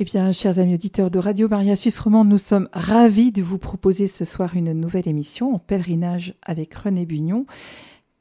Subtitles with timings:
[0.00, 3.58] Eh bien, chers amis auditeurs de Radio Maria Suisse Romande, nous sommes ravis de vous
[3.58, 7.46] proposer ce soir une nouvelle émission en pèlerinage avec René Bugnon.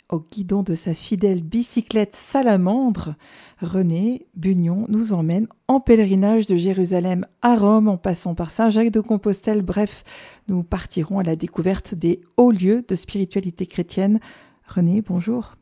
[0.07, 3.15] Au guidon de sa fidèle bicyclette salamandre,
[3.59, 9.01] René Bugnon nous emmène en pèlerinage de Jérusalem à Rome en passant par Saint-Jacques de
[9.01, 9.63] Compostelle.
[9.63, 10.03] Bref,
[10.47, 14.19] nous partirons à la découverte des hauts lieux de spiritualité chrétienne.
[14.67, 15.55] René, bonjour.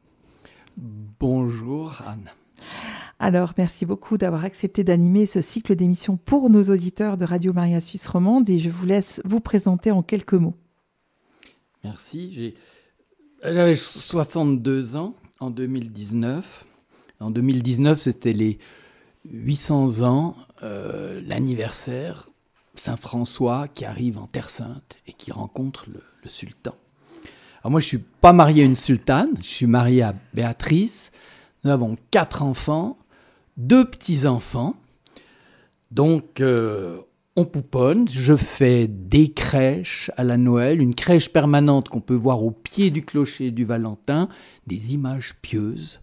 [1.21, 2.31] Bonjour Anne.
[3.23, 7.79] Alors, merci beaucoup d'avoir accepté d'animer ce cycle d'émissions pour nos auditeurs de Radio Maria
[7.79, 10.55] Suisse Romande et je vous laisse vous présenter en quelques mots.
[11.83, 12.55] Merci.
[13.43, 16.65] J'avais 62 ans en 2019.
[17.19, 18.57] En 2019, c'était les
[19.29, 22.31] 800 ans, euh, l'anniversaire
[22.73, 26.73] Saint François qui arrive en Terre Sainte et qui rencontre le, le sultan.
[27.61, 31.11] Alors moi, je suis pas marié à une sultane, je suis marié à Béatrice.
[31.63, 32.97] Nous avons quatre enfants
[33.57, 34.75] deux petits-enfants.
[35.91, 36.97] Donc, euh,
[37.35, 38.07] on pouponne.
[38.09, 42.89] Je fais des crèches à la Noël, une crèche permanente qu'on peut voir au pied
[42.89, 44.29] du clocher du Valentin,
[44.67, 46.01] des images pieuses.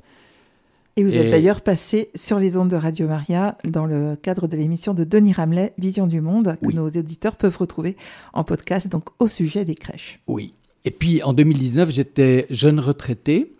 [0.97, 4.57] Et vous êtes d'ailleurs passé sur les ondes de Radio Maria dans le cadre de
[4.57, 7.97] l'émission de Denis Ramelet, Vision du Monde, que nos éditeurs peuvent retrouver
[8.33, 10.19] en podcast, donc au sujet des crèches.
[10.27, 10.55] Oui.
[10.85, 13.53] Et puis en 2019, j'étais jeune retraité.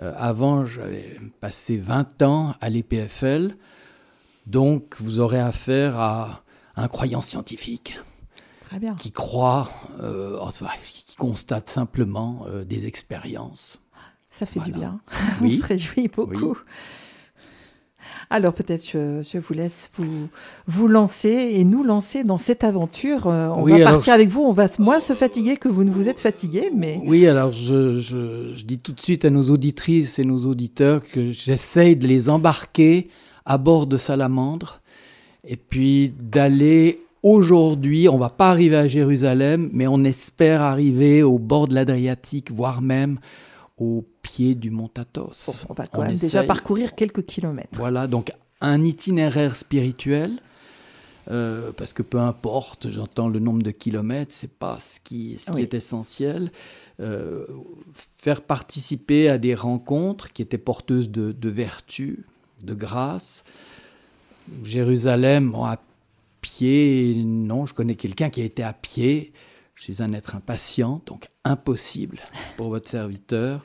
[0.00, 3.56] Euh, avant, j'avais passé 20 ans à l'EPFL,
[4.46, 6.42] donc vous aurez affaire à
[6.76, 7.98] un croyant scientifique
[8.98, 10.38] qui croit, euh,
[10.84, 13.80] qui constate simplement euh, des expériences.
[14.30, 15.00] Ça fait du bien.
[15.42, 16.56] On se réjouit beaucoup.
[18.30, 20.28] Alors peut-être je, je, vous laisse vous,
[20.66, 23.26] vous lancer et nous lancer dans cette aventure.
[23.26, 26.08] Euh, on va partir avec vous, on va moins se fatiguer que vous ne vous
[26.08, 26.70] êtes fatigué.
[26.74, 27.00] Mais...
[27.04, 31.02] Oui, alors je, je, je dis tout de suite à nos auditrices et nos auditeurs
[31.04, 33.08] que j'essaye de les embarquer
[33.44, 34.80] à bord de Salamandre
[35.46, 41.38] et puis d'aller aujourd'hui, on va pas arriver à Jérusalem, mais on espère arriver au
[41.38, 43.18] bord de l'Adriatique, voire même
[43.78, 45.66] au pied du mont Athos.
[45.68, 47.70] on va quand même déjà parcourir quelques kilomètres.
[47.72, 50.40] Voilà, donc un itinéraire spirituel.
[51.30, 55.50] Euh, parce que peu importe, j'entends le nombre de kilomètres, c'est pas ce qui, ce
[55.50, 56.50] qui est essentiel.
[57.00, 57.44] Euh,
[58.16, 62.24] faire participer à des rencontres qui étaient porteuses de, de vertu,
[62.64, 63.44] de grâce.
[64.64, 65.78] Jérusalem, à
[66.40, 69.32] pied, non, je connais quelqu'un qui a été à pied.
[69.78, 72.18] Je suis un être impatient, donc impossible
[72.56, 73.64] pour votre serviteur.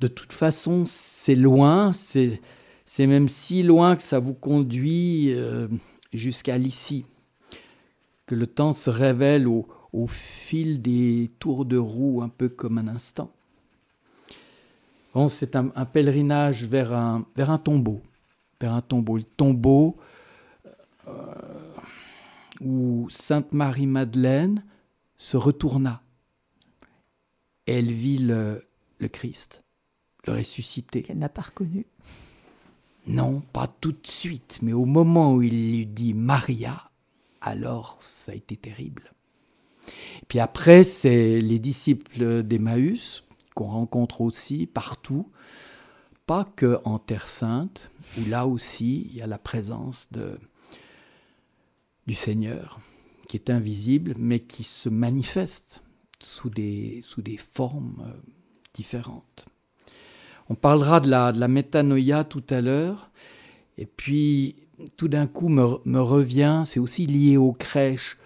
[0.00, 2.40] De toute façon, c'est loin, c'est
[3.06, 5.68] même si loin que ça vous conduit euh,
[6.14, 7.04] jusqu'à l'ici,
[8.24, 9.66] que le temps se révèle au,
[10.08, 13.30] fil des tours de roue, un peu comme un instant.
[15.12, 18.00] Bon, c'est un, pèlerinage vers un, vers un tombeau,
[18.60, 19.18] vers un tombeau.
[19.18, 19.98] Le tombeau
[21.06, 21.12] euh,
[22.62, 24.62] où Sainte Marie-Madeleine
[25.18, 26.02] se retourna.
[27.66, 28.64] Elle vit le,
[29.12, 29.62] Christ,
[30.26, 31.02] le ressuscité.
[31.02, 31.86] Qu'elle n'a pas reconnu.
[33.06, 36.90] Non, pas tout de suite, mais au moment où il lui dit Maria,
[37.40, 39.12] alors ça a été terrible.
[40.26, 43.22] puis après, c'est les disciples d'Emmaüs
[43.54, 45.30] qu'on rencontre aussi partout,
[46.26, 50.40] pas que en Terre Sainte, où là aussi il y a la présence de,
[52.08, 52.80] du Seigneur
[53.28, 55.82] qui est invisible, mais qui se manifeste
[56.18, 58.12] sous des, sous des formes euh,
[58.74, 59.46] différentes.
[60.48, 63.10] On parlera de la, de la métanoïa tout à l'heure,
[63.78, 64.56] et puis
[64.96, 68.16] tout d'un coup me, me revient, c'est aussi lié aux crèches,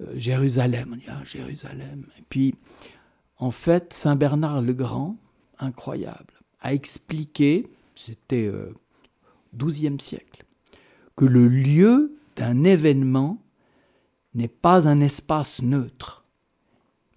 [0.00, 2.06] euh, Jérusalem, on dit ah, Jérusalem.
[2.18, 2.54] Et puis,
[3.38, 5.16] en fait, Saint Bernard le Grand,
[5.58, 8.74] incroyable, a expliqué, c'était euh,
[9.56, 10.44] XIIe siècle,
[11.16, 13.38] que le lieu d'un événement
[14.34, 16.24] n'est pas un espace neutre,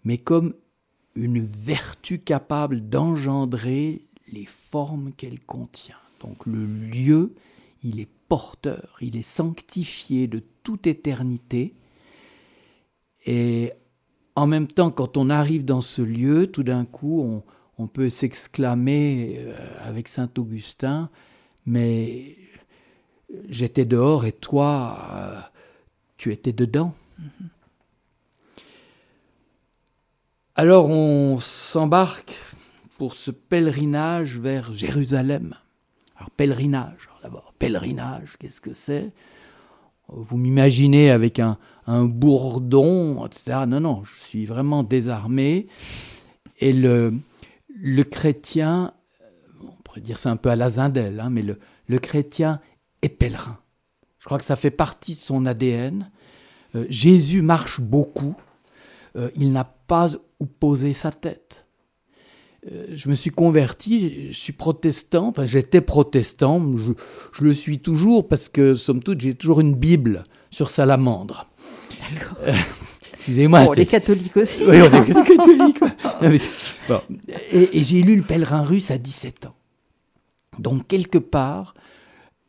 [0.04, 0.54] mais comme
[1.16, 5.98] une vertu capable d'engendrer les formes qu'elle contient.
[6.22, 7.36] Donc le lieu,
[7.84, 11.74] il est porteur, il est sanctifié de toute éternité.
[13.25, 13.74] Et
[14.36, 17.44] en même temps, quand on arrive dans ce lieu, tout d'un coup,
[17.78, 21.10] on, peut s'exclamer euh, avec Saint Augustin,
[21.66, 22.38] mais
[23.50, 25.40] j'étais dehors et toi, euh,
[26.21, 26.94] tu étais dedans.
[30.53, 32.35] Alors on s'embarque
[33.00, 35.56] pour ce pèlerinage vers Jérusalem.
[36.15, 39.13] Alors pèlerinage, d'abord, pèlerinage, qu'est-ce que c'est?
[40.09, 41.57] Vous m'imaginez avec un,
[41.88, 43.62] bourdon, etc.
[43.68, 45.65] Non, non, je suis vraiment désarmé.
[46.59, 47.13] Et le,
[48.03, 48.94] chrétien,
[49.59, 52.62] on pourrait dire c'est un peu à la Zindel, hein, mais le chrétien
[53.01, 53.57] est pèlerin.
[54.21, 56.12] Je crois que ça fait partie de son ADN.
[56.75, 58.35] Euh, Jésus marche beaucoup.
[59.18, 60.09] Euh, il n'a pas
[60.39, 61.65] où poser sa tête.
[62.71, 66.91] Euh, je me suis converti, je suis protestant, enfin j'étais protestant, je,
[67.33, 71.50] je, le suis toujours parce que, somme toute, j'ai toujours une Bible sur Salamandre.
[72.13, 72.38] D'accord.
[73.13, 73.65] Excusez-moi.
[73.65, 74.63] Bon, les catholiques aussi.
[74.68, 75.79] Oui, on est catholiques.
[76.88, 77.01] bon.
[77.51, 79.56] Et, et j'ai lu Le pèlerin russe à 17 ans.
[80.59, 81.73] Donc, quelque part,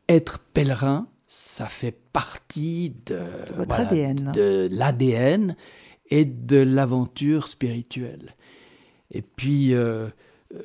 [0.09, 3.25] être pèlerin, ça fait partie de,
[3.57, 4.33] Votre voilà, ADN.
[4.33, 5.57] de l'ADN
[6.11, 8.35] et de l'aventure spirituelle.
[9.11, 10.09] Et puis, euh,
[10.55, 10.61] euh,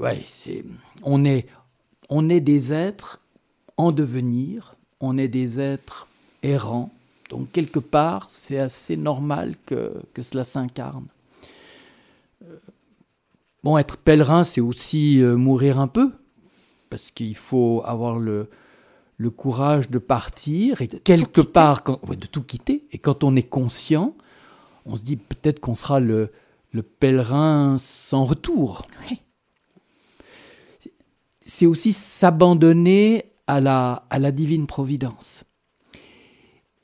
[0.00, 0.64] ouais, c'est,
[1.04, 1.46] on est,
[2.08, 3.20] on est des êtres
[3.76, 6.08] en devenir, on est des êtres
[6.42, 6.90] errants.
[7.28, 11.06] Donc quelque part, c'est assez normal que, que cela s'incarne.
[12.42, 12.56] Euh,
[13.62, 16.10] bon, être pèlerin, c'est aussi mourir un peu,
[16.88, 18.48] parce qu'il faut avoir le,
[19.20, 22.86] le courage de partir et De quelque part, quand, ouais, de tout quitter.
[22.90, 24.16] Et quand on est conscient,
[24.86, 26.32] on se dit peut-être qu'on sera le,
[26.72, 28.86] le pèlerin sans retour.
[29.10, 29.20] Oui.
[31.42, 35.44] C'est aussi s'abandonner à la, à la divine providence.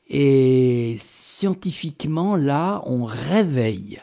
[0.09, 4.03] Et scientifiquement, là, on réveille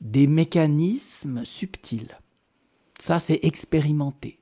[0.00, 2.16] des mécanismes subtils.
[2.98, 4.39] Ça, c'est expérimenté.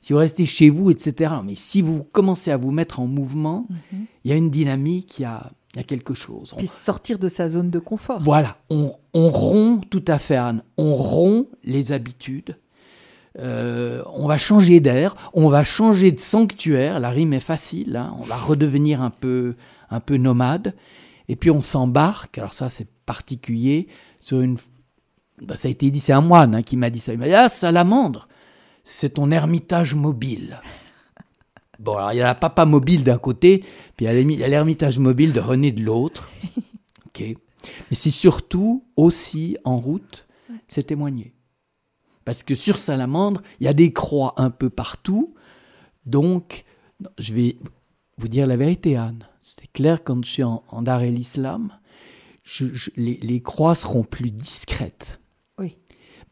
[0.00, 1.32] Si vous restez chez vous, etc.
[1.44, 4.06] Mais si vous commencez à vous mettre en mouvement, Mhm.
[4.24, 6.52] il y a une dynamique, il y a, il y a quelque chose.
[6.54, 8.18] On- Puis sortir de sa zone de confort.
[8.20, 10.62] voilà, on, on rompt tout à fait, Anne.
[10.78, 12.56] On rompt les habitudes.
[13.38, 16.98] Euh, on va changer d'air, on va changer de sanctuaire.
[16.98, 17.96] La rime est facile.
[17.96, 18.16] hein.
[18.18, 19.54] On va redevenir un peu,
[19.90, 20.74] un peu nomade.
[21.28, 22.38] Et puis on s'embarque.
[22.38, 23.86] Alors ça, c'est particulier
[24.18, 24.56] sur une.
[25.42, 27.12] bah, ça a été dit, c'est un moine hein, qui m'a dit ça.
[27.12, 28.26] Il m'a dit ah salamandre,
[28.90, 30.60] c'est ton ermitage mobile.
[31.78, 33.64] Bon, alors il y a la papa mobile d'un côté,
[33.96, 36.28] puis il y a l'ermitage mobile de René de l'autre.
[37.06, 37.20] Ok.
[37.90, 40.28] Mais c'est surtout aussi en route,
[40.68, 41.34] c'est témoigner.
[42.24, 45.34] Parce que sur Salamandre, il y a des croix un peu partout.
[46.06, 46.64] Donc,
[47.18, 47.56] je vais
[48.16, 49.26] vous dire la vérité, Anne.
[49.42, 51.72] C'est clair, quand je suis en, en Dar el Islam,
[52.44, 55.19] je- je- les, les croix seront plus discrètes.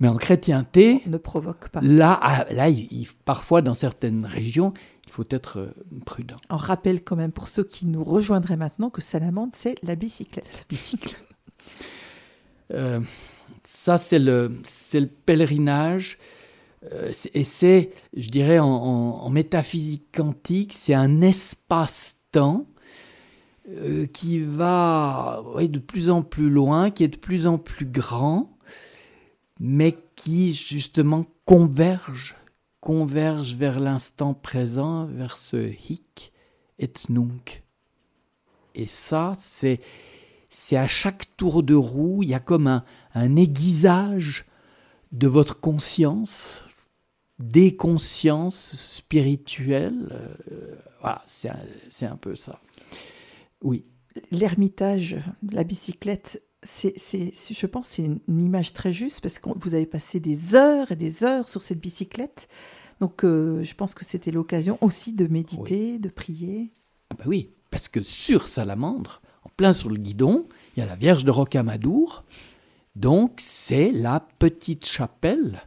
[0.00, 1.80] Mais en chrétienté, Ne provoque pas.
[1.80, 4.72] là, ah, là il- parfois dans certaines régions,
[5.06, 5.70] il faut être euh,
[6.06, 6.36] prudent.
[6.50, 10.66] On rappelle quand même pour ceux qui nous rejoindraient maintenant que Salamandre, c'est la bicyclette.
[10.68, 11.16] bicycle.
[12.72, 13.00] Euh,
[13.64, 16.18] ça, c'est le, c'est le pèlerinage.
[16.92, 22.66] Euh, et c'est, je dirais, en, en- en métaphysique quantique, c'est un espace-temps
[23.70, 28.56] euh, qui va de plus en plus loin, qui est de plus en plus grand,
[29.60, 32.36] mais qui, justement, converge,
[32.80, 36.32] converge vers l'instant présent, vers ce hic
[36.78, 37.62] et nunc.
[38.74, 39.80] Et ça, c'est
[40.50, 42.84] c'est à chaque tour de roue, il y a comme un,
[43.14, 44.46] un aiguisage
[45.12, 46.62] de votre conscience,
[47.38, 50.08] des consciences spirituelles.
[50.50, 52.60] euh, voilà, c'est un, un peu ça.
[53.62, 53.84] Oui,
[54.30, 55.16] L'ermitage,
[55.52, 59.86] la bicyclette, c'est, je pense, c'est une, une image très juste parce que vous avez
[59.86, 62.48] passé des heures et des heures sur cette bicyclette.
[63.00, 66.70] Donc, euh, je pense que c'était l'occasion aussi de méditer, de prier.
[67.10, 70.46] Ah bah oui, parce que sur Salamandre, en plein sur le guidon,
[70.76, 72.24] il y a la Vierge de Rocamadour.
[72.96, 75.62] Donc c'est la petite chapelle.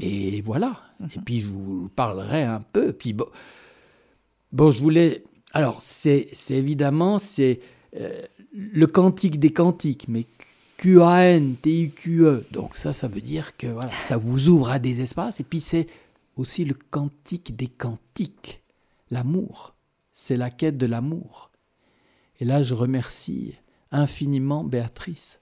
[0.00, 0.82] Et voilà.
[1.14, 2.92] Et puis je vous parlerai un peu.
[2.92, 3.26] Puis bon,
[4.52, 5.24] bon je voulais.
[5.52, 7.60] Alors c'est c'est évidemment c'est
[7.98, 8.22] euh,
[8.52, 10.26] le cantique des cantiques, mais
[10.76, 12.46] Q-A-N-T-I-Q-E.
[12.50, 15.40] Donc ça, ça veut dire que voilà, ça vous ouvre à des espaces.
[15.40, 15.86] Et puis c'est
[16.36, 18.62] aussi le cantique des cantiques,
[19.10, 19.74] l'amour.
[20.12, 21.50] C'est la quête de l'amour.
[22.40, 23.54] Et là, je remercie
[23.90, 25.40] infiniment Béatrice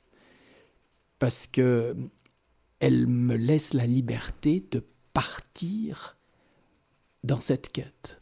[1.18, 1.96] parce que
[2.80, 6.16] elle me laisse la liberté de partir
[7.22, 8.20] dans cette quête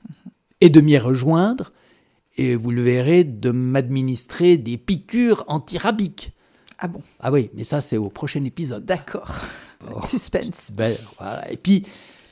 [0.61, 1.73] et de m'y rejoindre
[2.37, 6.33] et vous le verrez de m'administrer des piqûres antirabiques.
[6.79, 8.85] Ah bon, Ah oui, mais ça c'est au prochain épisode.
[8.85, 9.31] d'accord.
[9.85, 10.01] Oh.
[10.07, 10.71] Suspense.
[10.73, 11.51] Ben, voilà.
[11.51, 11.85] Et puis,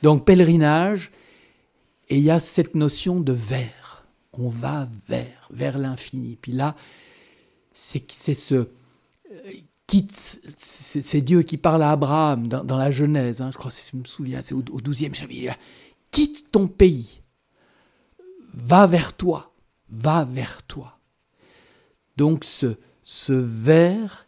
[0.03, 1.11] donc, pèlerinage,
[2.09, 4.05] et il y a cette notion de vers.
[4.33, 6.37] On va vers, vers l'infini.
[6.41, 6.75] Puis là,
[7.73, 8.55] c'est c'est ce.
[8.55, 8.67] euh,
[9.85, 13.71] quitte, c'est c'est Dieu qui parle à Abraham dans, dans la Genèse, hein, je crois,
[13.71, 15.53] si je me souviens, c'est au, 12e chapitre.
[16.11, 17.21] Quitte ton pays,
[18.53, 19.50] va vers toi,
[19.91, 20.99] va vers toi.
[22.17, 24.27] Donc, ce, ce vers,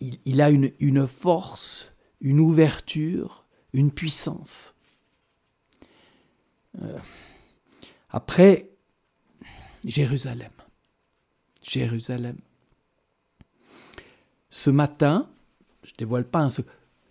[0.00, 4.74] il, a une, force, une ouverture, une puissance.
[6.82, 6.98] Euh,
[8.10, 8.70] après,
[9.84, 10.52] Jérusalem.
[11.62, 12.36] Jérusalem.
[14.50, 15.28] Ce matin,
[15.82, 16.50] je ne dévoile pas un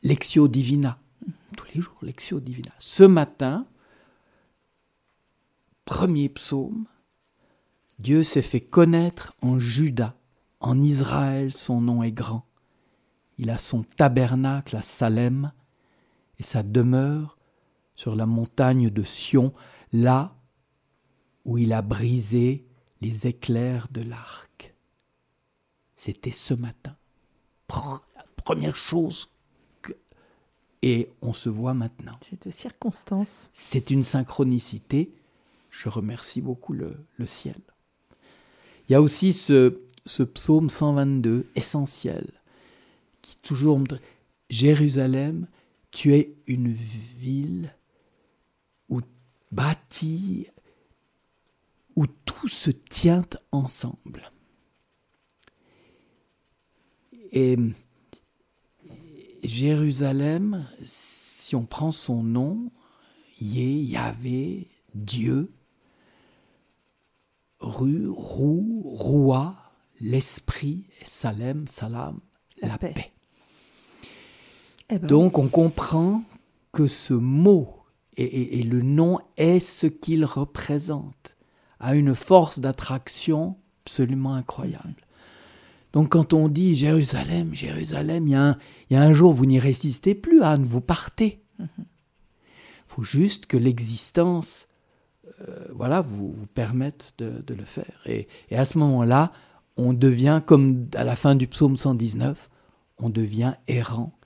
[0.04, 1.00] Lexio Divina.
[1.58, 2.72] Tous les jours, Lexio Divina.
[2.80, 3.66] Ce matin,
[5.86, 6.86] premier psaume,
[8.00, 10.16] Dieu s'est fait connaître en Juda,
[10.60, 12.46] en Israël son nom est grand.
[13.38, 15.52] Il a son tabernacle à Salem
[16.40, 17.38] et sa demeure
[17.96, 19.54] sur la montagne de Sion,
[19.92, 20.36] là
[21.46, 22.66] où il a brisé
[23.02, 24.74] les éclairs de l'arc.
[25.96, 26.96] C'était ce matin.
[28.44, 29.30] Première chose
[29.82, 29.94] que...
[30.82, 32.18] Et on se voit maintenant.
[32.22, 33.50] C'est de circonstance.
[33.54, 35.14] C'est une synchronicité.
[35.70, 37.60] Je remercie beaucoup le, le, ciel.
[38.94, 39.74] Il y a aussi ce,
[40.24, 42.32] psaume 122, essentiel,
[43.24, 43.88] qui toujours me
[44.52, 45.48] Jérusalem,
[45.90, 47.76] tu es une ville
[48.90, 49.02] où
[49.52, 50.46] bâtie,
[51.96, 54.32] où tout se tient ensemble.
[57.32, 57.58] Et
[59.42, 62.72] Jérusalem, si on prend son nom,
[63.42, 65.52] Yé, Yahvé, Dieu,
[67.64, 69.56] Ru, Rou, Roua,
[70.00, 72.20] l'Esprit, Salem, Salam,
[72.62, 73.12] la, paix.
[74.90, 76.24] Eh ben Donc on comprend
[76.72, 77.70] que ce mot
[78.16, 81.36] et, et le nom est ce qu'il représente,
[81.80, 84.96] a une force d'attraction absolument incroyable.
[85.94, 90.42] Donc quand on dit Jérusalem, Jérusalem, il y, a un, jour vous n'y résistez plus,
[90.42, 91.44] Anne, vous partez.
[91.60, 91.66] Il
[92.88, 94.68] faut juste que l'existence
[95.42, 98.02] euh, voilà, vous, vous permette de, le faire.
[98.06, 99.32] Et, et à ce moment-là,
[99.78, 102.50] on devient, comme à la fin du psaume 119,
[102.98, 104.18] on devient errant.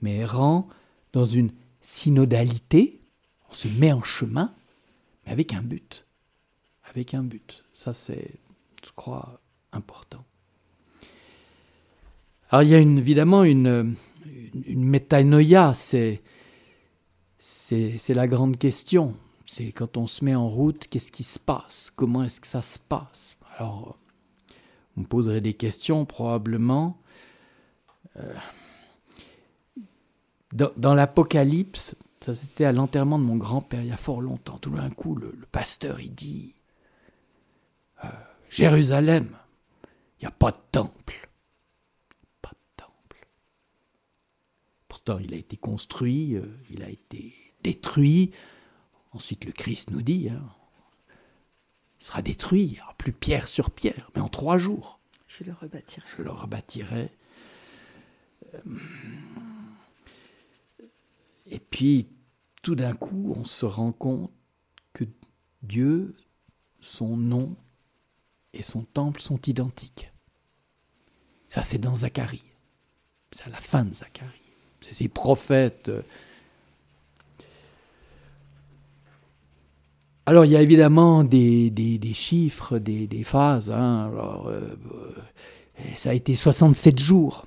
[0.00, 0.68] Mais errant
[1.12, 3.00] dans une synodalité,
[3.50, 4.52] on se met en chemin,
[5.24, 6.06] mais avec un but.
[6.88, 7.64] Avec un but.
[7.74, 8.30] Ça, c'est,
[8.84, 9.40] je crois,
[9.72, 10.24] important.
[12.50, 13.96] Alors il y a évidemment une,
[14.66, 16.22] une, métanoïa, c'est,
[17.38, 19.16] c'est, la grande question.
[19.46, 21.92] C'est quand on se met en route, qu'est-ce qui se passe?
[21.94, 23.36] Comment est-ce que ça se passe?
[23.58, 23.98] Alors,
[24.94, 26.98] vous me poserez des questions probablement.
[28.16, 28.34] Euh,
[30.52, 34.58] dans, l'Apocalypse, ça c'était à l'enterrement de mon grand-père il y a fort longtemps.
[34.58, 36.54] Tout d'un coup, le, pasteur il dit
[38.04, 38.08] euh,
[38.50, 39.36] Jérusalem,
[40.20, 41.28] il n'y a pas de temple.
[45.20, 48.32] il a été construit, euh, il a été détruit.
[49.14, 50.42] Ensuite, le Christ nous dit, hein,
[52.00, 54.98] il sera détruit, il n'y aura plus pierre sur pierre, mais en trois jours.
[55.26, 56.06] Je le rebâtirai.
[56.16, 57.10] Je le rebâtirai.
[58.54, 58.58] Euh,
[61.46, 62.08] et puis,
[62.62, 64.30] tout d'un coup, on se rend compte
[64.92, 65.04] que
[65.62, 66.16] Dieu,
[66.80, 67.56] son nom
[68.52, 70.12] et son temple sont identiques.
[71.46, 72.42] Ça, c'est dans Zacharie.
[73.32, 74.44] C'est à la fin de Zacharie
[74.92, 75.90] ces prophètes.
[80.26, 83.70] Alors il y a évidemment des, des, chiffres, des, des phases.
[83.70, 84.10] Hein.
[84.10, 84.74] Alors, euh,
[85.96, 87.46] ça a été 67 jours.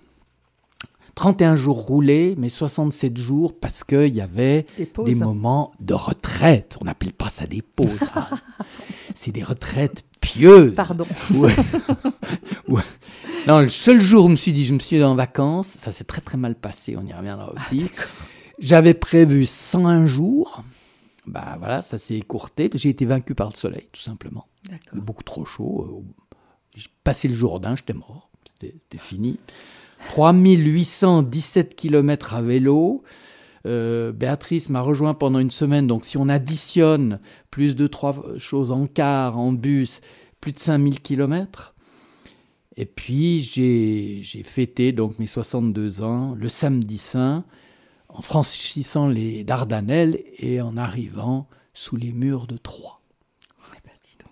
[1.15, 6.77] 31 jours roulés, mais 67 jours parce qu'il y avait des, moments de retraite.
[6.79, 8.07] On n'appelle pas ça des pauses.
[8.15, 8.27] Hein.
[9.15, 10.75] C'est des retraites pieuses.
[10.75, 11.07] Pardon.
[13.47, 15.93] Non, le seul jour où je me suis dit, je me suis en vacances, ça
[15.93, 17.85] s'est très très mal passé, on y reviendra ah, aussi.
[18.59, 20.63] J'avais prévu 101 jours.
[21.27, 22.69] Bah voilà, ça s'est écourté.
[22.73, 24.47] J'ai été vaincu par le soleil, tout simplement.
[24.93, 26.03] Beaucoup trop chaud.
[26.75, 28.29] J'ai passé le Jourdain, j'étais mort.
[28.45, 29.37] C'était fini.
[30.09, 33.03] 3817 km à vélo.
[33.65, 37.19] Euh, Béatrice m'a rejoint pendant une semaine, donc si on additionne
[37.51, 39.99] plus de trois choses en car, en bus,
[40.39, 41.75] plus de 5000 km.
[42.77, 47.43] Et puis j'ai fêté donc mes 62 ans le samedi saint
[48.17, 52.99] en franchissant les Dardanelles et en arrivant sous les murs de Troyes.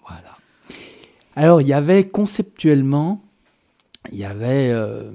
[0.08, 0.38] Voilà.
[1.36, 3.24] Alors il y avait conceptuellement,
[4.12, 5.12] il y avait, euh,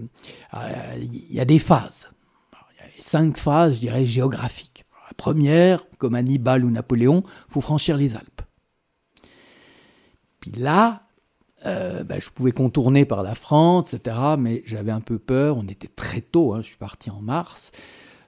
[0.55, 2.09] euh, il y a des phases.
[2.53, 4.85] il y avait cinq phases, je dirais, géographiques.
[5.09, 8.43] La première, comme Hannibal ou Napoléon, faut franchir les Alpes.
[10.39, 11.03] Puis là,
[11.67, 14.17] euh, ben, je pouvais contourner par la France, etc.
[14.39, 15.59] Mais j'avais un peu peur.
[15.59, 16.55] On était très tôt.
[16.55, 17.73] Hein, je suis parti en mars.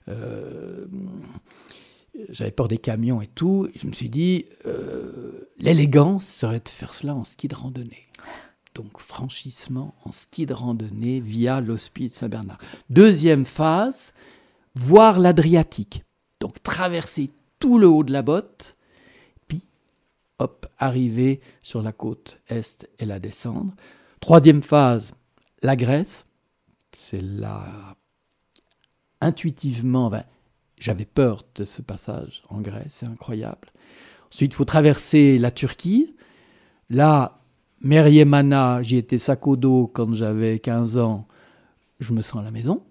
[0.08, 0.86] Euh,
[2.28, 3.68] j'avais peur des camions et tout.
[3.74, 8.08] je me suis dit, euh, l'élégance serait de faire cela en ski de randonnée.
[8.74, 12.58] Donc franchissement en ski de randonnée via l'hospice Saint-Bernard.
[12.90, 14.12] Deuxième phase,
[14.74, 16.04] voir l'Adriatique.
[16.40, 18.76] Donc traverser tout le haut de la botte,
[19.46, 19.62] puis
[20.38, 23.74] hop, arriver sur la côte est et la descendre.
[24.20, 25.12] Troisième phase,
[25.62, 26.26] la Grèce.
[26.92, 27.96] C'est là,
[29.22, 30.24] intuitivement, ben,
[30.78, 33.72] j'avais peur de ce passage en Grèce, c'est incroyable.
[34.30, 36.14] Ensuite, il faut traverser la Turquie.
[36.90, 37.40] Là,
[37.80, 41.26] Meriemana, j'y étais sac au dos quand j'avais 15 ans,
[42.00, 42.82] je me sens à la maison.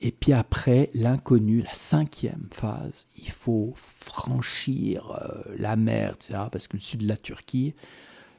[0.00, 6.44] Et puis après, l'inconnu, la cinquième phase, il faut franchir euh, la mer, etc.
[6.50, 7.74] Parce que le sud de la Turquie,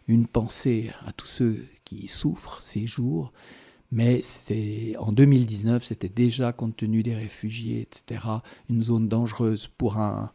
[0.08, 3.32] une pensée à tous ceux qui souffrent ces jours.
[3.92, 8.22] Mais c'est en 2019, c'était déjà, compte tenu des réfugiés, etc.,
[8.70, 10.32] une zone dangereuse pour un,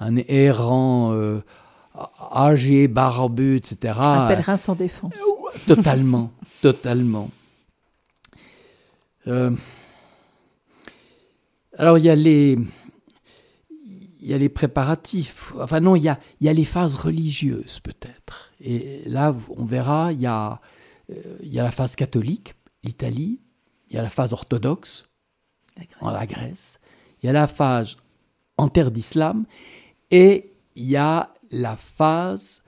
[0.00, 1.40] un errant euh,
[2.32, 3.94] âgé, barbu, etc.
[3.98, 5.14] Un pèlerin sans défense.
[5.66, 7.30] Totalement, totalement.
[9.26, 9.50] Euh,
[11.76, 12.56] alors il y a les
[14.26, 15.52] il y a les préparatifs.
[15.60, 18.50] Enfin non, il y a, il y a les phases religieuses peut-être.
[18.60, 20.60] Et là, on verra, il y a,
[21.12, 22.55] euh, il y a la phase catholique,
[22.86, 23.40] l'Italie.
[23.88, 25.04] Il y a la phase orthodoxe,
[26.00, 26.80] en la Grèce.
[27.22, 27.96] Il y a la phase
[28.56, 29.44] en terre d'islam.
[30.10, 32.62] Et il y a la phase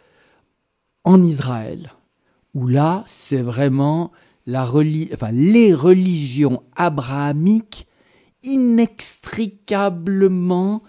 [1.04, 1.92] en Israël,
[2.54, 4.12] où là, c'est vraiment
[4.46, 7.86] la enfin, les religions abrahamiques
[8.42, 10.82] inextricablement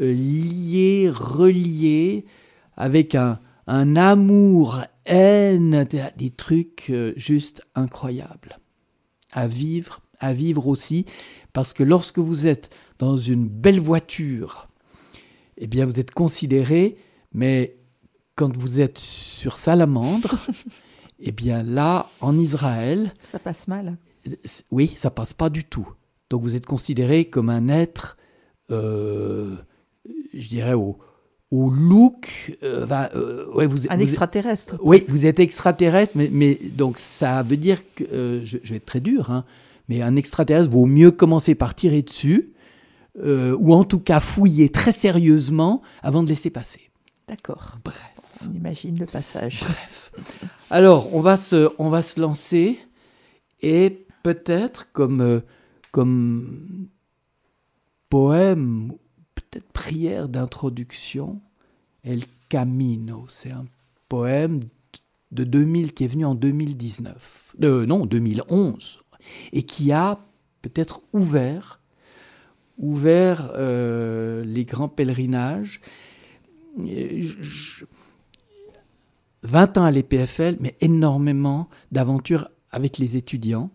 [0.00, 2.24] euh, liées, reliées,
[2.76, 8.58] avec un, un amour, haine, des trucs euh, juste incroyables.
[9.34, 11.04] À vivre, à vivre aussi,
[11.52, 14.68] parce que lorsque vous êtes dans une belle voiture,
[15.58, 16.96] eh bien vous êtes considéré,
[17.32, 17.76] mais
[18.36, 20.38] quand vous êtes sur Salamandre,
[21.20, 23.12] eh bien là, en Israël...
[23.22, 23.96] Ça passe mal.
[24.70, 25.88] Oui, ça passe pas du tout.
[26.30, 28.16] Donc vous êtes considéré comme un être,
[28.70, 29.56] euh,
[30.32, 30.98] je dirais, au,
[31.54, 32.56] au look.
[32.62, 34.76] Euh, euh, ouais, vous, un extraterrestre.
[34.82, 39.00] oui, vous êtes extraterrestre, mais, mais, donc ça veut dire que, je, vais être très
[39.00, 39.44] dur, hein,
[39.88, 42.50] mais un extraterrestre vaut mieux commencer par tirer dessus,
[43.24, 46.90] ou en tout cas fouiller très sérieusement avant de laisser passer.
[47.28, 47.78] D'accord.
[47.84, 48.10] Bref.
[48.44, 49.60] On imagine le passage.
[49.62, 50.10] Bref.
[50.70, 52.78] Alors, on va se, on va se lancer
[53.62, 55.42] et peut-être comme
[55.92, 56.88] comme
[58.10, 58.92] poème,
[59.36, 61.40] peut-être prière d'introduction,
[62.04, 63.26] El Camino.
[63.28, 63.64] C'est un
[64.08, 64.60] poème
[65.32, 69.00] de 2000 qui est venu en 2019, euh, non 2011,
[69.52, 70.20] et qui a
[70.62, 71.80] peut-être ouvert,
[72.78, 75.80] ouvert euh, les grands pèlerinages.
[79.44, 83.70] 20 ans à l'EPFL, mais énormément d'aventures avec les étudiants.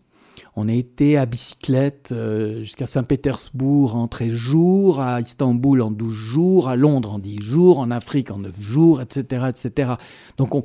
[0.55, 6.13] On a été à bicyclette euh, jusqu'à Saint-Pétersbourg en 13 jours, à Istanbul en 12
[6.13, 9.49] jours, à Londres en 10 jours, en Afrique en 9 jours, etc.
[9.49, 9.93] etc.
[10.37, 10.63] Donc, on,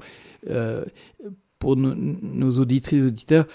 [0.50, 0.84] euh,
[1.58, 3.46] pour nos, auditrices et auditeurs,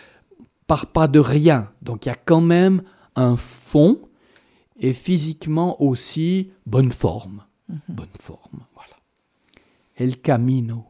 [0.68, 1.72] part pas de rien.
[1.82, 2.84] Donc, il y a quand même
[3.16, 4.00] un fond
[4.80, 7.44] et physiquement aussi bonne forme.
[7.68, 7.80] Mhm.
[7.90, 8.96] Bonne forme, voilà.
[9.96, 10.86] El Camino.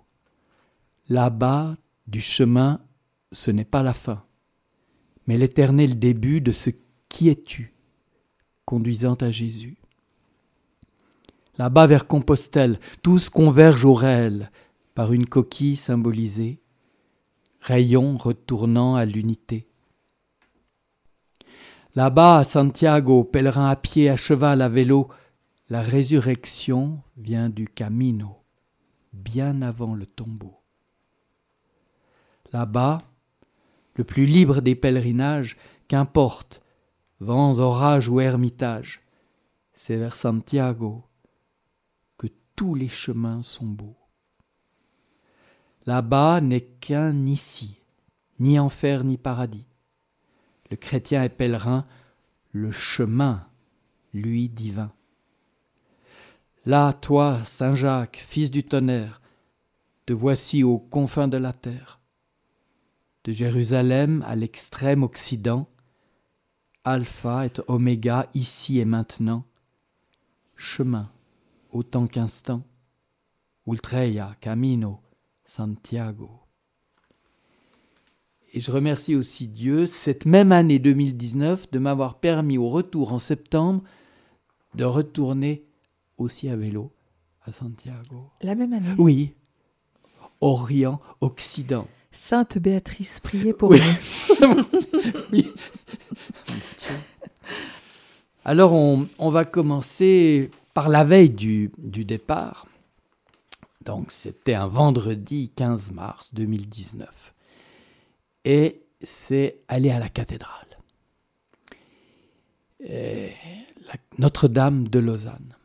[1.09, 1.75] Là-bas,
[2.07, 2.79] du chemin,
[3.31, 4.23] ce n'est pas la fin
[5.29, 6.71] mais l'éternel début de ce
[7.07, 7.71] qui es-tu,
[8.65, 9.77] conduisant à Jésus.
[11.59, 14.49] Là-bas vers Compostelle, tous convergent au réel
[14.95, 16.63] par une coquille symbolisée,
[17.61, 19.67] rayon retournant à l'unité.
[21.93, 25.09] Là-bas à Santiago, pèlerin à pied, à cheval, à vélo,
[25.69, 28.41] la résurrection vient du Camino,
[29.13, 30.57] bien avant le tombeau.
[32.51, 32.97] Là-bas,
[33.99, 35.57] le plus libre des pèlerinages,
[35.89, 36.61] qu'importe,
[37.19, 39.01] vents, orages ou ermitages,
[39.73, 41.03] c'est vers Santiago
[42.17, 43.97] que tous les chemins sont beaux.
[45.85, 47.75] Là-bas n'est qu'un ici,
[48.39, 49.67] ni enfer ni paradis.
[50.71, 51.85] Le chrétien est pèlerin,
[52.53, 53.49] le chemin,
[54.13, 54.93] lui divin.
[56.65, 59.19] Là, toi, Saint Jacques, fils du tonnerre,
[60.05, 61.98] te voici aux confins de la terre
[63.23, 65.67] de Jérusalem à l'extrême occident,
[66.83, 69.45] Alpha et Oméga ici et maintenant,
[70.55, 71.11] chemin
[71.71, 72.63] autant qu'instant,
[73.67, 74.99] Ultreia, Camino,
[75.45, 76.31] Santiago.
[78.53, 83.19] Et je remercie aussi Dieu, cette même année 2019, de m'avoir permis au retour en
[83.19, 83.83] septembre
[84.75, 85.65] de retourner
[86.17, 86.91] aussi à vélo
[87.43, 88.29] à Santiago.
[88.41, 88.95] La même année?
[88.97, 89.33] Oui.
[90.41, 91.87] Orient, Occident.
[92.11, 93.79] Sainte Béatrice, priez pour nous.
[98.45, 102.65] Alors on, va commencer par la veille du, départ.
[103.85, 107.33] Donc c'était un vendredi 15 mars 2019.
[108.45, 110.65] Et c'est aller à la cathédrale.
[114.17, 115.55] Notre-Dame de Lausanne.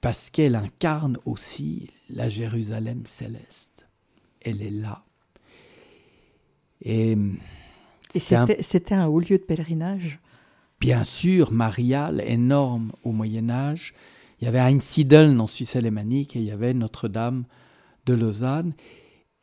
[0.00, 3.86] Parce qu'elle incarne aussi la Jérusalem céleste.
[4.42, 5.04] Elle est là.
[6.84, 7.16] Et,
[8.10, 9.06] c'était un...
[9.06, 10.20] haut lieu de pèlerinage
[10.80, 13.94] Bien sûr, marial, énorme au Moyen Âge.
[14.40, 17.44] Il y avait Einsiedeln en Suisse alémanique et il y avait Notre-Dame
[18.06, 18.74] de Lausanne.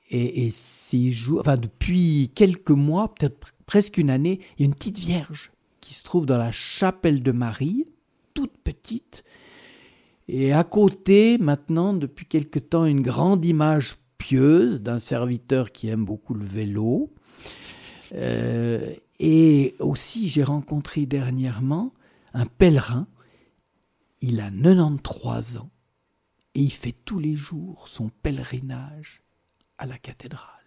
[0.09, 4.67] Et, et ces jours, enfin, depuis quelques mois, peut-être presque une année, il y a
[4.67, 7.87] une petite vierge qui se trouve dans la chapelle de Marie,
[8.33, 9.23] toute petite.
[10.27, 16.05] Et à côté, maintenant, depuis quelque temps, une grande image pieuse d'un serviteur qui aime
[16.05, 17.11] beaucoup le vélo.
[18.13, 21.93] Euh, et aussi, j'ai rencontré dernièrement
[22.33, 23.07] un pèlerin.
[24.21, 25.69] Il a 93 ans
[26.53, 29.21] et il fait tous les jours son pèlerinage
[29.77, 30.61] à la cathédrale.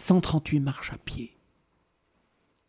[0.00, 1.36] 138 ah, marches à pied.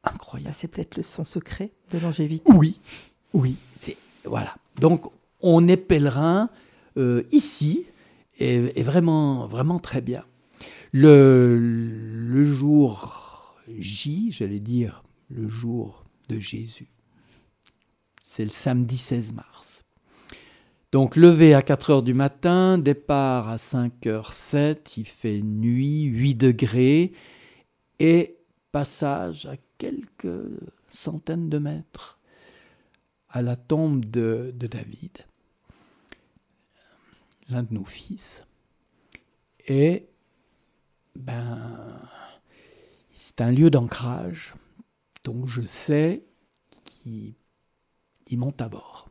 [0.04, 0.50] Incroyable.
[0.50, 2.52] Bah, c'est peut-être son secret de longévité.
[2.52, 2.80] Oui,
[3.34, 3.56] oui.
[4.26, 4.56] Voilà.
[4.80, 6.50] Donc, on est pèlerin
[6.98, 7.86] euh, ici,
[8.38, 10.26] et, vraiment, vraiment très bien.
[10.92, 13.21] Le, le jour
[13.68, 16.90] J, j'allais dire, le jour de Jésus,
[18.22, 19.84] c'est le samedi 16 mars.
[20.92, 26.04] Donc levé à 4 heures du matin, départ à 5 h 7, il fait nuit,
[26.04, 27.14] 8 degrés,
[28.00, 28.38] et
[28.72, 32.20] passage à quelques centaines de mètres
[33.30, 35.20] à la tombe de, David,
[37.50, 38.46] l'un de nos fils.
[39.68, 40.08] Et
[41.16, 42.02] ben,
[43.22, 44.56] c'est un lieu d'ancrage,
[45.24, 46.24] donc je sais
[46.84, 47.36] qu'il
[48.32, 49.10] monte à bord.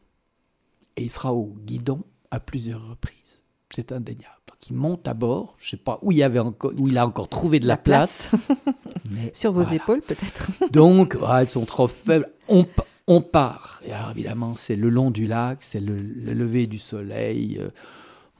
[0.96, 3.44] Et il sera au guidon à plusieurs reprises.
[3.72, 4.34] C'est indéniable.
[4.48, 6.98] Donc il monte à bord, je ne sais pas où il, avait encore, où il
[6.98, 8.32] a encore trouvé de la, place.
[9.10, 10.50] mais Sur vos épaules peut-être.
[10.72, 12.32] donc, elles sont trop faibles.
[12.48, 12.66] On,
[13.06, 13.80] on part.
[13.84, 17.70] Et alors évidemment, c'est le long du lac, c'est le, lever du soleil, euh,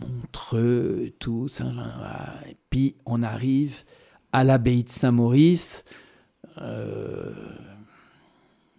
[0.01, 1.85] Montreux, tout, Saint-Jean.
[2.49, 3.85] Et puis on arrive
[4.33, 5.85] à l'abbaye de Saint-Maurice.
[6.59, 7.33] Euh,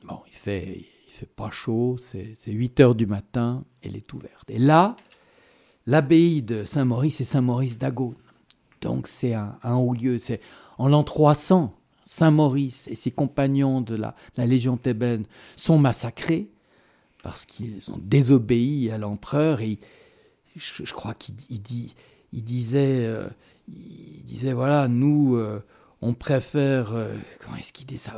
[0.03, 4.49] bon, il fait, il fait pas chaud, c'est 8 heures du matin, elle est ouverte.
[4.49, 4.95] Et là,
[5.85, 8.15] l'abbaye de Saint-Maurice, c'est Saint-Maurice d'Agone.
[8.81, 10.41] Donc c'est un, haut lieu, c'est
[10.77, 11.73] en l'an 300.
[12.03, 16.49] Saint Maurice et ses compagnons de la, Légion thébaine sont massacrés
[17.23, 19.77] parce qu'ils ont désobéi à l'empereur et
[20.55, 21.93] je, crois qu'il dit,
[22.33, 23.27] il disait, euh,
[24.31, 25.63] disait voilà nous euh,
[26.01, 28.15] on préfère euh, comment est-ce qu'il dit ça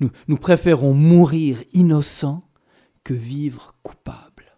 [0.00, 2.48] nous, nous préférons mourir innocents
[3.04, 4.56] que vivre coupables.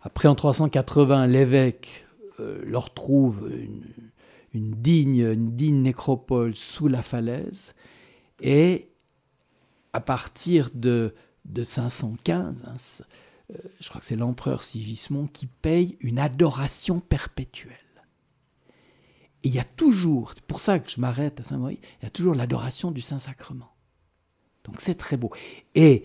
[0.00, 2.04] Après en 380 l'évêque
[2.38, 3.50] leur trouve
[4.52, 7.72] une, digne, une digne nécropole sous la falaise.
[8.42, 8.90] Et
[9.94, 11.14] à partir de,
[11.46, 13.04] de 515, hein,
[13.50, 17.72] euh, je crois que c'est l'empereur Sigismond qui paye une adoration perpétuelle.
[19.42, 22.06] Et il y a toujours, c'est pour ça que je m'arrête à Saint-Maurice, il y
[22.06, 23.72] a toujours l'adoration du Saint-Sacrement.
[24.64, 25.30] Donc c'est très beau.
[25.74, 26.04] Et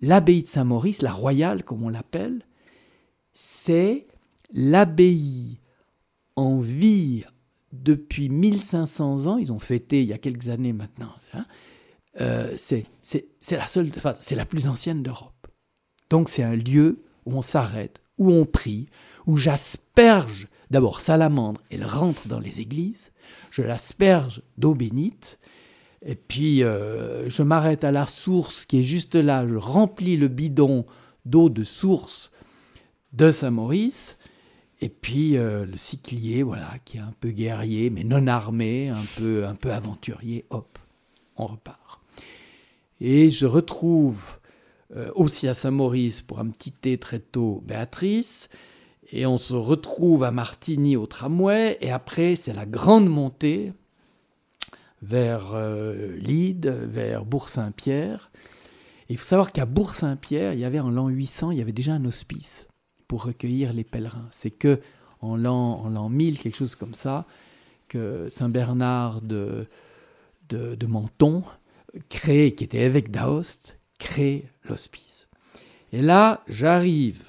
[0.00, 2.44] l'abbaye de Saint-Maurice, la royale comme on l'appelle,
[3.32, 4.06] c'est
[4.52, 5.60] l'abbaye
[6.36, 7.24] en vie
[7.72, 11.12] depuis 1500 ans, ils ont fêté il y a quelques années maintenant,
[12.20, 12.86] euh, c'est
[13.50, 15.46] la seule, enfin, c'est la plus ancienne d'Europe.
[16.08, 18.88] Donc c'est un lieu où on s'arrête, où on prie,
[19.26, 23.12] où j'asperge d'abord salamandre, elle rentre dans les églises,
[23.50, 25.38] je l'asperge d'eau bénite,
[26.02, 30.28] et puis euh, je m'arrête à la source qui est juste là, je remplis le
[30.28, 30.86] bidon
[31.26, 32.30] d'eau de source
[33.12, 34.16] de Saint-Maurice,
[34.80, 39.04] et puis euh, le cyclier, voilà, qui est un peu guerrier, mais non armé, un
[39.16, 40.78] peu, un peu aventurier, hop,
[41.36, 42.00] on repart.
[43.00, 44.38] Et je retrouve
[44.96, 48.48] euh, aussi à Saint-Maurice pour un petit thé très tôt Béatrice,
[49.10, 53.72] et on se retrouve à Martigny au tramway, et après c'est la grande montée
[55.02, 58.30] vers euh, vers Bourg-Saint-Pierre.
[59.08, 61.94] Il faut savoir qu'à Bourg-Saint-Pierre, il y avait en l'an 800, il y avait déjà
[61.94, 62.68] un hospice
[63.08, 64.28] pour recueillir les pèlerins.
[64.30, 64.80] C'est que
[65.20, 67.26] en l'an, en l'an 1000, quelque chose comme ça,
[67.88, 69.66] que Saint Bernard de,
[70.48, 71.42] de, Menton
[72.08, 75.26] qui était évêque d'Aoste, crée l'hospice.
[75.92, 77.24] Et là, j'arrive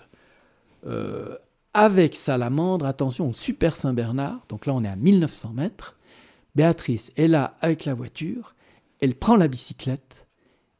[0.85, 1.35] euh,
[1.73, 5.97] avec Salamandre, attention au Super Saint Bernard, donc là on est à 1900 mètres.
[6.55, 8.55] Béatrice est là avec la voiture,
[8.99, 10.27] elle prend la bicyclette,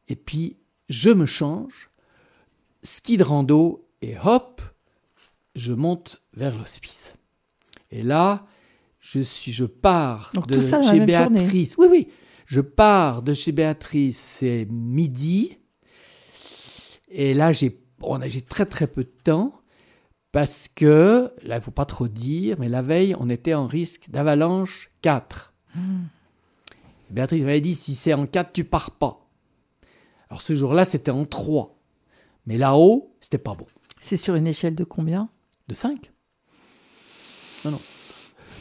[0.08, 0.56] et puis
[0.90, 1.90] je me change,
[2.82, 4.60] ski de rando, et hop,
[5.54, 7.14] je monte vers l'hospice.
[7.90, 8.46] Et là,
[9.00, 11.06] je, suis, je pars Donc de ça chez journée.
[11.06, 11.74] Béatrice.
[11.78, 12.08] Oui, oui.
[12.46, 15.56] Je pars de chez Béatrice, c'est midi.
[17.08, 19.54] Et là, j'ai on a- j'ai très très peu de temps
[20.32, 23.66] parce que, là, il ne faut pas trop dire, mais la veille, on était en
[23.66, 25.52] risque d'avalanche 4.
[25.74, 26.04] Hmm.
[27.10, 29.28] Béatrice m'avait dit, si c'est en 4, tu pars pas.
[30.30, 31.78] Alors ce jour-là, c'était en 3.
[32.46, 33.66] Mais là-haut, c'était pas bon.
[34.00, 35.28] C'est sur une échelle de combien?
[35.68, 36.10] De 5
[37.66, 37.80] Non, non.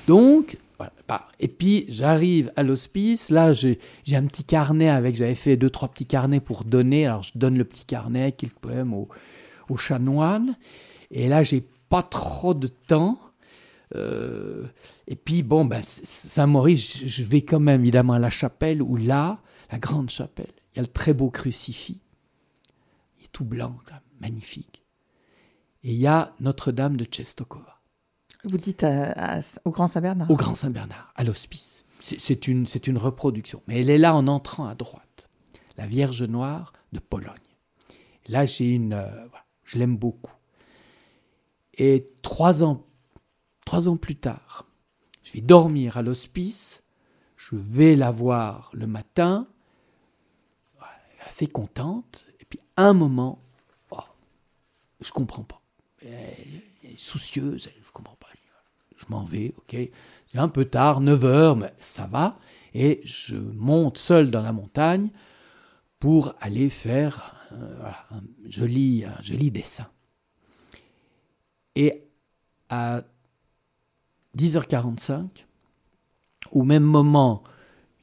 [0.08, 0.92] Donc, voilà.
[1.08, 3.30] bah, Et puis, j'arrive à l'hospice.
[3.30, 5.16] Là, j'ai j'ai un petit carnet avec.
[5.16, 7.08] J'avais fait deux, trois petits carnets pour donner.
[7.08, 9.08] Alors, je donne le petit carnet, quelques poèmes au,
[9.70, 10.58] au chanoine.
[11.12, 13.20] Et là, j'ai pas trop de temps.
[13.96, 14.66] Euh,
[15.08, 19.40] et puis, bon, ben, Saint-Maurice, je- vais quand même évidemment à la chapelle où là,
[19.72, 22.00] la grande chapelle, il y a le très beau crucifix.
[23.20, 24.84] Il est tout blanc, là, magnifique.
[25.84, 27.82] Et il y a Notre-Dame de Czestochowa,
[28.44, 31.84] Vous dites à- à- au Grand Saint-Bernard au Grand Saint-Bernard, à l'hospice.
[32.00, 32.66] C'est- une,
[32.98, 33.62] reproduction.
[33.68, 35.30] Mais elle est là en entrant à droite.
[35.78, 37.36] La Vierge Noire de Pologne.
[38.28, 38.94] Là, j'ai une.
[38.94, 39.28] euh,
[39.64, 40.34] je l'aime beaucoup.
[41.78, 42.86] Et trois ans,
[43.66, 44.66] trois ans plus tard,
[45.24, 46.84] je vais dormir à l'hospice.
[47.38, 49.48] Je vais la voir le matin.
[51.28, 52.28] Assez contente.
[52.40, 53.42] Et puis, un moment,
[53.92, 53.98] oh,
[55.00, 55.62] je comprends pas.
[56.02, 58.28] Elle est soucieuse, je comprends pas.
[58.98, 59.76] Je m'en vais, ok.
[60.32, 62.38] C'est un peu tard, 9 heures, mais ça va.
[62.74, 65.10] Et je monte seul dans la montagne
[66.00, 69.88] pour aller faire euh, un, joli, un joli dessin.
[71.76, 72.04] Et
[72.70, 73.04] à
[74.38, 75.46] 10h45,
[76.52, 77.44] au même moment,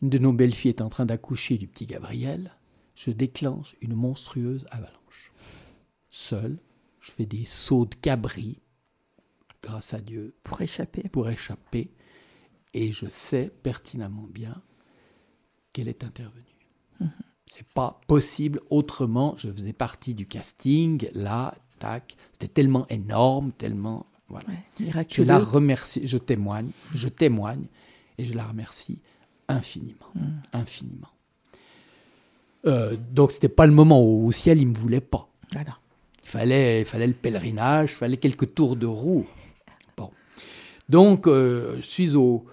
[0.02, 2.54] une de nos belles filles est en train d'accoucher du petit Gabriel,
[2.94, 5.32] je déclenche une monstrueuse avalanche.
[6.10, 6.58] Seul,
[7.00, 8.60] je fais des sauts de cabri,
[9.62, 11.08] grâce à Dieu, pour échapper.
[11.08, 11.90] pour échapper,
[12.74, 14.62] et je sais pertinemment bien
[15.72, 16.44] qu'elle est intervenue.
[17.46, 19.34] C'est pas possible autrement.
[19.38, 21.54] Je faisais partie du casting, là,
[22.32, 24.06] C'était tellement énorme, tellement.
[24.28, 24.46] Voilà.
[24.48, 27.64] Ouais, Je la remercie, je témoigne, je témoigne,
[28.18, 28.98] et je la remercie
[29.48, 30.20] infiniment, Mm.
[30.52, 31.08] infiniment.
[32.66, 35.28] Euh, donc c'était pas le moment où au ciel il me voulait pas.
[35.52, 35.78] Voilà.
[36.22, 39.26] Il fallait, il fallait le pèlerinage, il fallait quelques tours de roue.
[39.96, 40.10] Bon.
[40.90, 42.44] Donc, euh, je suis au,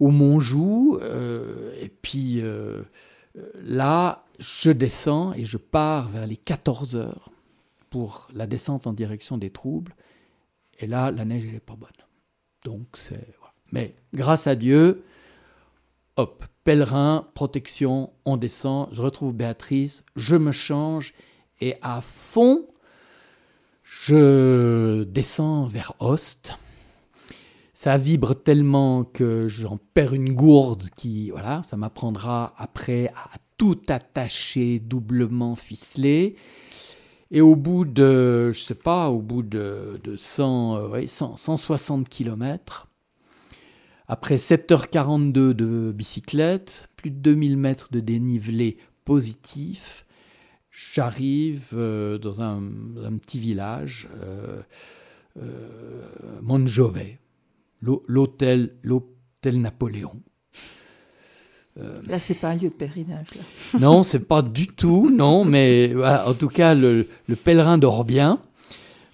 [0.00, 2.82] au Montjoux, euh, et puis euh,
[3.62, 7.30] là, je descends et je pars vers les 14 heures
[7.96, 9.96] pour la descente en direction des troubles.
[10.80, 11.88] Et là, la neige, elle n'est pas bonne.
[12.62, 13.26] Donc, c'est.
[13.72, 15.02] Mais grâce à Dieu,
[16.18, 21.14] hop, pèlerin, protection, on descend, je retrouve Béatrice, je me change,
[21.62, 22.66] et à fond,
[23.82, 26.52] je descends vers Host.
[27.72, 33.80] Ça vibre tellement que j'en perds une gourde qui, voilà, ça m'apprendra après à tout
[33.88, 36.36] attacher, doublement ficelé.
[37.30, 41.36] Et au bout de, je sais pas, au bout de, de 100, euh, ouais, 100,
[41.36, 42.88] 160 km,
[44.08, 50.06] après 7h42 de bicyclette, plus de 2000 mètres de dénivelé positif,
[50.70, 52.60] j'arrive euh, dans un,
[53.18, 54.62] petit village, euh,
[55.38, 56.40] euh,
[58.06, 59.60] l'hôtel, l'hôtel
[61.76, 62.02] Napoléon.
[62.08, 63.26] Là, c'est pas un lieu de pèlerinage.
[63.34, 63.42] Là.
[63.80, 68.04] Non, c'est pas du tout, non, mais voilà, en tout cas, le, le pèlerin dort
[68.04, 68.40] bien.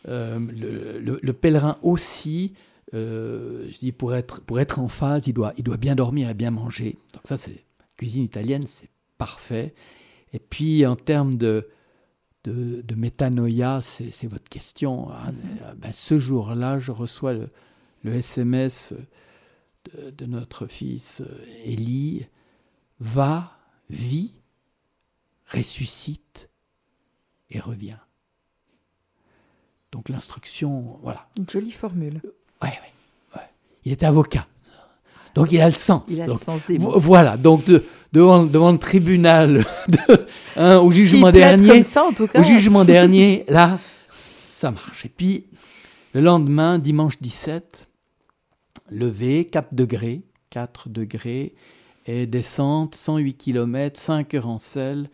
[0.09, 2.55] Euh, le, le- le pèlerin aussi,
[2.95, 6.29] euh, je dis pour être, pour être en phase, il doit, il doit bien dormir
[6.31, 6.97] et bien manger.
[7.15, 7.65] Donc ça, c'est
[7.97, 9.75] cuisine italienne, c'est parfait.
[10.33, 11.69] Et puis en termes de,
[12.45, 15.11] de, de métanoïa, c'est votre question.
[15.13, 15.33] hein.
[15.63, 17.49] Euh, ben, ce jour-là, je reçois le,
[18.03, 18.95] le SMS
[19.95, 22.27] de, de notre fils euh, Élie
[23.03, 23.51] va,
[23.91, 24.33] vit,
[25.53, 26.49] ressuscite
[27.51, 27.99] et revient.
[29.91, 31.27] Donc l'instruction, voilà.
[31.37, 32.21] Une jolie formule.
[32.63, 32.93] Ouais, ouais,
[33.37, 33.43] ouais.
[33.85, 34.47] Il est avocat.
[35.35, 36.03] Donc il a le sens.
[36.09, 36.99] Il a Donc, le sens des mots.
[36.99, 42.13] Voilà, donc de- devant, devant le tribunal, de- hein, au jugement dernier, comme ça, en
[42.13, 42.41] tout cas.
[42.41, 43.79] au jugement dernier, là,
[44.15, 45.05] ça marche.
[45.07, 45.47] Et puis,
[46.15, 47.89] le lendemain, dimanche 17,
[48.91, 51.55] levé, 4 degrés, 4 degrés,
[52.07, 55.11] et descente, 108 km, 5 heures en selle,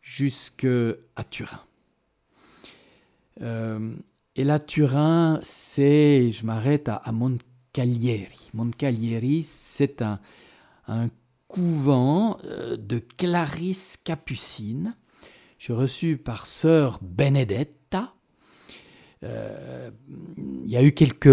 [0.00, 1.60] jusqu'à Turin.
[3.42, 3.94] Euh,
[4.36, 8.50] et là, Turin, c'est, je m'arrête à, Moncalieri.
[8.54, 10.18] Moncalieri, c'est un,
[11.48, 14.94] couvent euh, de Clarisse Capucine.
[15.58, 17.79] Je suis reçu par sœur Benedetta.
[19.22, 19.90] Euh,
[20.38, 21.28] il y a eu quelques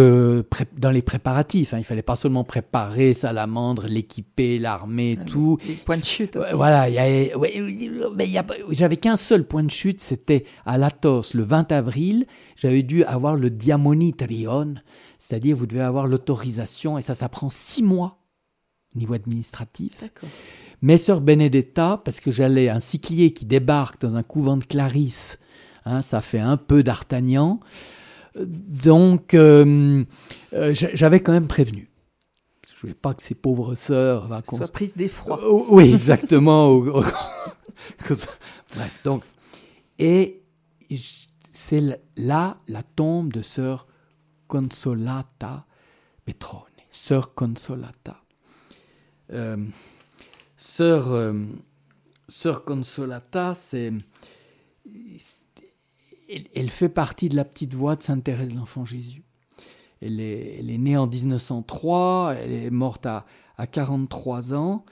[0.78, 1.74] dans les préparatifs.
[1.74, 5.58] Hein, il fallait pas seulement préparer Salamandre, l'équiper, l'armer, tout.
[5.68, 6.54] Les points de chute aussi.
[6.54, 8.28] Voilà, mais
[8.72, 12.26] j'avais qu'un seul point de chute, c'était à Latos le 20 avril.
[12.56, 14.76] J'avais dû avoir le Diamonitrion,
[15.20, 18.20] c'est-à-dire vous devez avoir l'autorisation et ça, ça prend six mois
[18.96, 20.04] niveau administratif.
[20.82, 25.40] Mais sœur Benedetta, parce que j'allais un cyclier qui débarque dans un couvent de Clarisse
[25.88, 27.62] Hein, ça fait un peu d'Artagnan.
[28.36, 30.04] Donc, euh,
[30.54, 31.90] euh, j'avais quand même prévenu.
[32.68, 35.40] Je ne voulais pas que ces pauvres sœurs soient prises d'effroi.
[35.42, 36.78] Euh, oui, exactement.
[39.04, 39.24] donc,
[39.98, 40.44] et
[41.52, 41.82] c'est
[42.18, 43.88] là la tombe de sœur
[44.48, 45.66] Consolata
[46.26, 48.22] Petrone, sœur Consolata.
[50.58, 51.34] sœur,
[52.28, 53.94] sœur Consolata, c'est
[56.30, 59.24] elle, fait partie de la petite voix de Sainte Thérèse de l'Enfant Jésus.
[60.02, 63.26] Elle est, née en 1903, elle est morte à,
[63.72, 64.86] 43 ans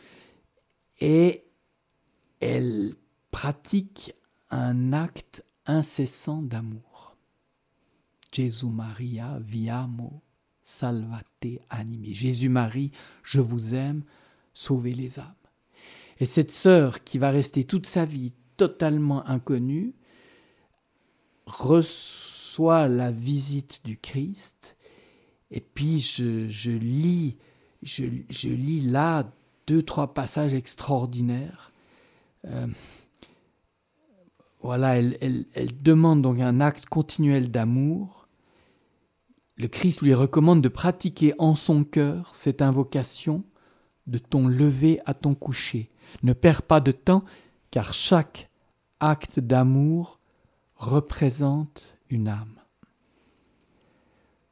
[1.00, 1.44] et
[2.40, 2.96] elle
[3.30, 4.14] pratique
[4.50, 7.16] un acte incessant d'amour.
[8.32, 10.24] Jésus Maria, viamo,
[10.64, 12.14] salvate animi.
[12.14, 12.92] Jésus-Marie,
[13.24, 14.04] je vous aime,
[14.54, 15.34] sauvez les âmes.
[16.20, 19.94] Et cette sœur qui va rester toute sa vie totalement inconnue,
[21.46, 24.76] reçois la visite du Christ
[25.52, 27.38] et puis je, lis,
[27.82, 29.32] je, lis là
[29.68, 31.72] deux, trois passages extraordinaires.
[32.46, 32.68] Euh,
[34.62, 35.18] voilà, elle,
[35.54, 38.28] elle, demande donc un acte continuel d'amour.
[39.58, 43.44] Le Christ lui recommande de pratiquer en son cœur cette invocation
[44.08, 45.90] de ton lever à ton coucher.
[46.24, 47.24] Ne perds pas de temps,
[47.72, 48.50] car chaque
[49.00, 50.20] acte d'amour
[50.76, 52.60] représente une âme.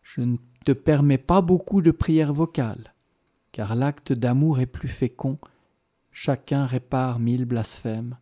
[0.01, 2.93] Je ne te permets pas beaucoup de prières vocales,
[3.51, 5.39] car l'acte d'amour est plus fécond,
[6.11, 8.17] chacun répare mille blasphèmes.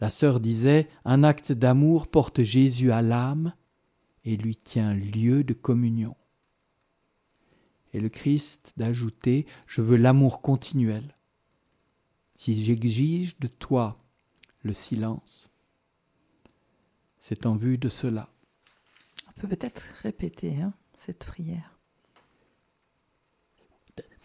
[0.00, 3.54] La sœur disait, un acte d'amour porte Jésus à l'âme
[4.24, 6.16] et lui tient lieu de communion.
[7.92, 11.16] Et le Christ d'ajouter, je veux l'amour continuel.
[12.34, 13.98] Si j'exige de toi
[14.62, 15.51] le silence,
[17.22, 18.28] c'est en vue de cela.
[19.28, 21.78] On peut peut-être répéter hein, cette prière.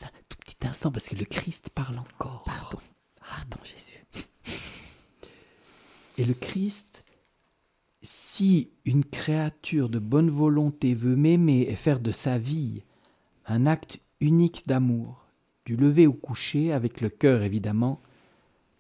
[0.01, 2.43] Un tout petit instant, parce que le Christ parle encore.
[2.45, 2.79] Pardon,
[3.19, 4.03] pardon Jésus.
[6.17, 7.03] Et le Christ,
[8.01, 12.81] si une créature de bonne volonté veut m'aimer et faire de sa vie
[13.45, 15.25] un acte unique d'amour,
[15.65, 18.01] du lever au coucher, avec le cœur évidemment,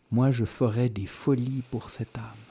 [0.09, 2.46] moi je ferai des folies pour cette âme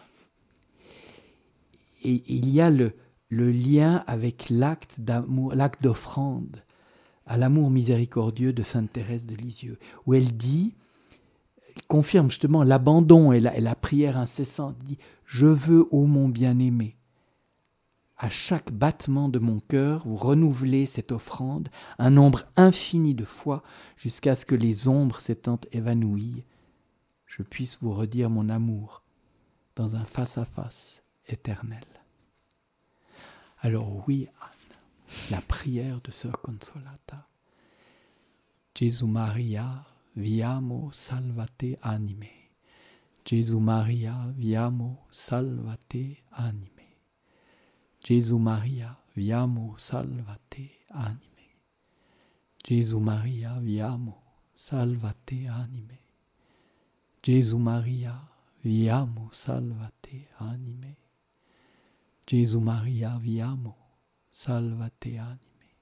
[2.06, 2.92] et il y a le,
[3.30, 6.62] lien avec l'acte d'amour, l'acte d'offrande
[7.26, 10.74] à l'amour miséricordieux de Sainte Thérèse de Lisieux, où elle dit,
[11.88, 16.96] confirme justement l'abandon et la, et la prière incessante, dit Je veux, ô mon bien-aimé,
[18.16, 23.62] à chaque battement de mon cœur, vous renouvelez cette offrande un nombre infini de fois
[23.96, 26.44] jusqu'à ce que les ombres s'étant évanouies,
[27.26, 29.02] je puisse vous redire mon amour
[29.74, 31.86] dans un face-à-face éternel.
[33.60, 34.76] Alors oui, Anne,
[35.30, 37.28] la prière de Sœur Consolata.
[38.74, 39.84] Jésus Maria,
[40.14, 42.28] viamo salvate anime.
[43.24, 46.98] Jésus Maria, viamo salvate anime.
[48.04, 51.56] Jésus Maria, viamo salvate anime.
[52.62, 54.22] Jésus Maria, viamo
[54.54, 55.98] salvate anime.
[57.22, 58.28] Jésus Maria,
[58.62, 61.05] viamo salvate anime.
[62.26, 63.76] Gesù Maria viamo,
[64.28, 65.76] salvate anime.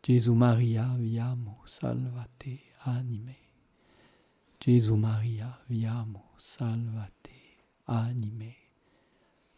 [0.00, 3.36] Gesù Maria viamo, salvate anime.
[4.56, 7.32] Gesù Maria viamo, salvate
[7.86, 8.54] anime.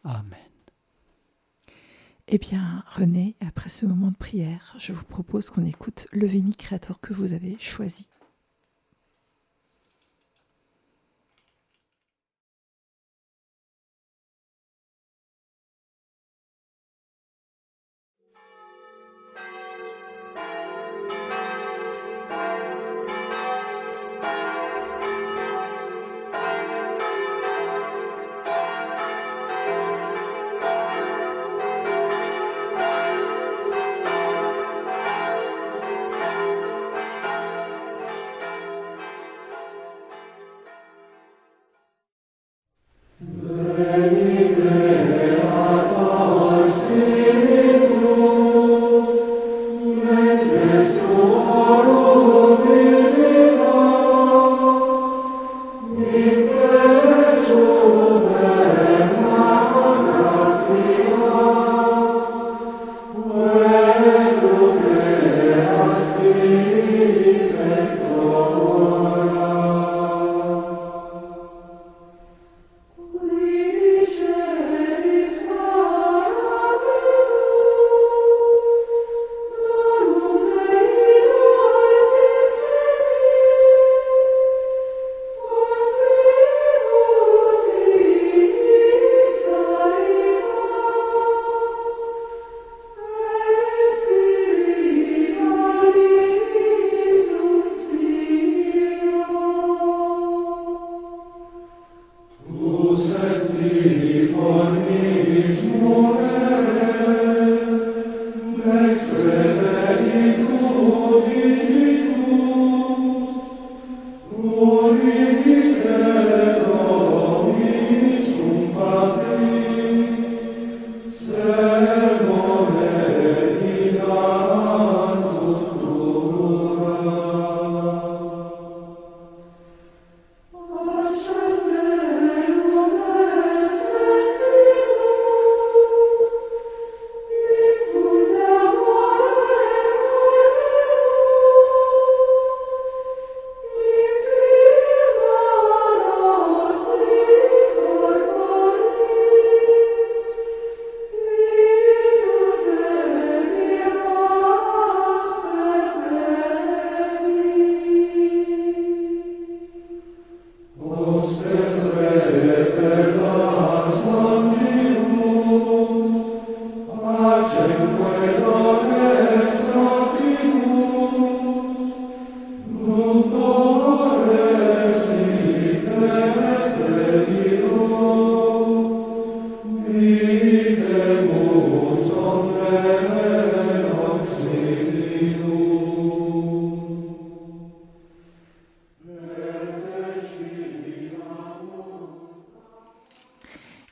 [0.05, 0.53] Amen.
[2.27, 6.55] Eh bien, René, après ce moment de prière, je vous propose qu'on écoute le Véni
[6.55, 8.09] Créateur que vous avez choisi.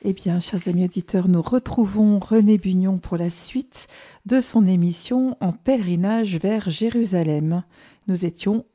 [0.09, 3.87] Eh bien, chers amis auditeurs, nous retrouvons René Bugnon pour la suite
[4.25, 7.65] de son émission En pèlerinage vers Jérusalem.
[8.07, 8.65] Nous étions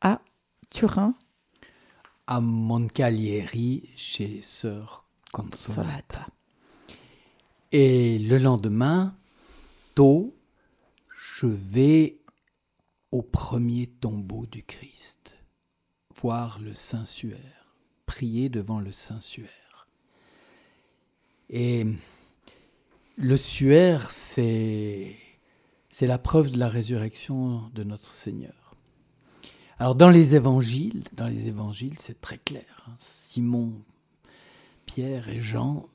[0.00, 0.20] à
[0.68, 1.14] Turin.
[2.26, 6.26] À Moncalieri, chez Sœur Consolata.
[7.70, 9.14] Et le lendemain,
[9.94, 10.34] tôt,
[11.08, 12.18] je vais
[13.12, 15.36] au premier tombeau du Christ,
[16.20, 17.76] voir le Saint-Suaire,
[18.06, 19.59] prier devant le Saint-Suaire.
[21.52, 21.84] Et
[23.16, 25.16] le suaire, c'est,
[26.00, 28.76] la preuve de la résurrection de notre Seigneur.
[29.78, 32.84] Alors dans les évangiles, dans les évangiles, c'est très clair.
[32.86, 32.94] Hein.
[32.98, 33.72] Simon,
[34.86, 35.88] Pierre et Jean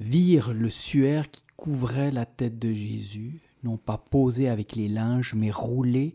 [0.00, 5.32] virent le suaire qui couvrait la tête de Jésus, non pas posé avec les linges,
[5.34, 6.14] mais roulé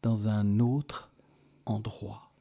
[0.00, 1.12] dans un autre
[1.66, 2.32] endroit.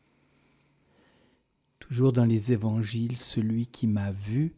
[1.80, 4.56] Toujours dans les évangiles, celui qui m'a vu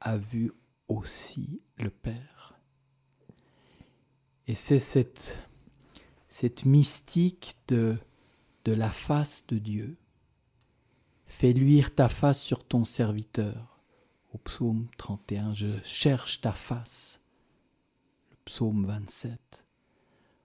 [0.00, 0.52] a vu
[0.88, 2.58] aussi le Père.
[4.46, 5.38] Et c'est cette,
[6.28, 7.96] cette mystique de,
[8.64, 9.96] de la face de Dieu.
[11.26, 13.80] Fais luire ta face sur ton serviteur.
[14.32, 17.20] Au psaume 31, je cherche ta face.
[18.30, 19.64] Le psaume 27.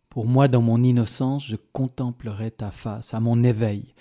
[0.10, 3.14] Pour moi, dans mon innocence, je contemplerai ta face.
[3.14, 3.94] À mon éveil,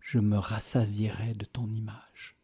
[0.00, 2.39] je me rassasierai de ton image.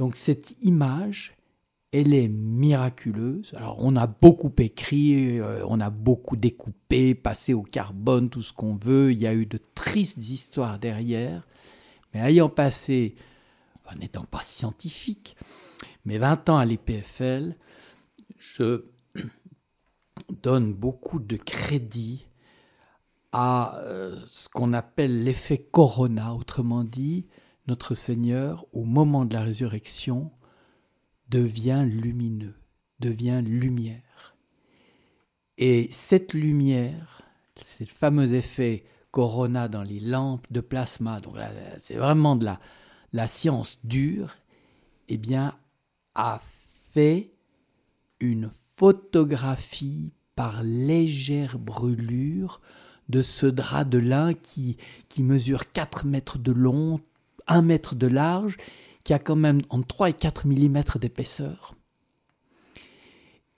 [0.00, 1.36] Donc cette image,
[1.92, 3.52] elle est miraculeuse.
[3.54, 8.54] Alors on a beaucoup écrit, euh, on a beaucoup découpé, passé au carbone, tout ce
[8.54, 9.12] qu'on veut.
[9.12, 11.46] Il y a eu de tristes histoires derrière.
[12.14, 13.14] Mais ayant passé,
[13.92, 15.36] en n'étant pas scientifique,
[16.06, 17.54] mais 20 ans à l'EPFL,
[18.38, 18.86] je
[20.42, 22.24] donne beaucoup de crédit
[23.32, 27.26] à euh, ce qu'on appelle l'effet corona, autrement dit,
[27.66, 30.30] notre Seigneur, au moment de la résurrection,
[31.28, 32.56] devient lumineux,
[32.98, 34.34] devient lumière.
[35.58, 37.22] Et cette lumière,
[37.64, 41.34] c'est le fameux effet corona dans les lampes de plasma, donc
[41.80, 42.46] c'est vraiment de
[43.12, 44.36] la, science dure,
[45.08, 45.54] eh bien,
[46.14, 46.40] a
[46.90, 47.32] fait
[48.20, 52.60] une photographie par légère brûlure
[53.08, 54.76] de ce drap de lin qui,
[55.08, 57.00] qui mesure 4 mètres de long,
[57.50, 58.56] 1 mètre de large,
[59.04, 61.74] qui a quand même entre 3 et 4 mm d'épaisseur.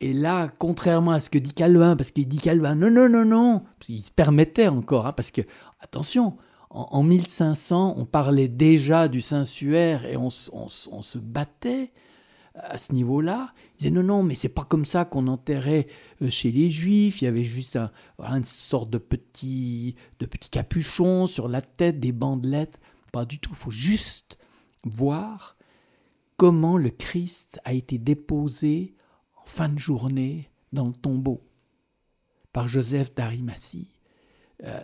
[0.01, 3.25] Et là, contrairement à ce que dit Calvin, parce qu'il dit Calvin, non, non, non,
[3.25, 5.43] non, il se permettait encore, hein, parce que,
[5.81, 6.37] attention,
[6.71, 11.93] en, 1500, on parlait déjà du Saint-Suaire et on, se battait
[12.55, 13.53] à ce niveau-là.
[13.75, 15.87] Il disait non, non, mais c'est pas comme ça qu'on enterrait
[16.23, 17.23] euh, chez les Juifs.
[17.23, 22.01] Il y avait juste un, une sorte de petit, de petit capuchon sur la tête,
[22.01, 22.81] des bandelettes.
[23.13, 23.51] Pas du tout.
[23.53, 24.39] Il faut juste
[24.85, 25.57] voir
[26.37, 28.95] comment le Christ a été déposé
[29.37, 31.43] en fin de journée dans le tombeau
[32.53, 33.89] par Joseph d'Arimathie.
[34.65, 34.81] Euh,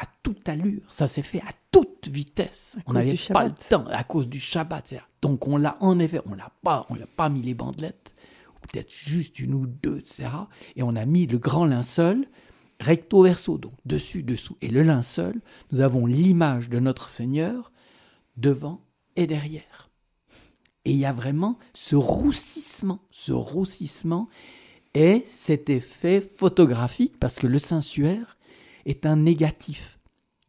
[0.00, 0.82] à toute allure.
[0.88, 2.78] Ça s'est fait à toute vitesse.
[2.86, 4.94] on n'avait pas le temps à cause du Shabbat.
[5.20, 8.14] Donc on l'a en effet, on l'a pas, on l'a pas mis les bandelettes,
[8.56, 10.28] ou peut-être juste une ou deux, etc.
[10.74, 12.26] Et on a mis le grand linceul
[12.80, 14.56] recto verso, donc dessus, dessous.
[14.60, 17.70] Et le linceul, nous avons l'image de notre Seigneur
[18.36, 18.80] devant
[19.16, 19.90] et derrière.
[20.84, 24.28] Et il y a vraiment ce roussissement, ce roussissement
[24.94, 28.38] et cet effet photographique, parce que le Saint-Suaire,
[28.86, 29.98] est un négatif.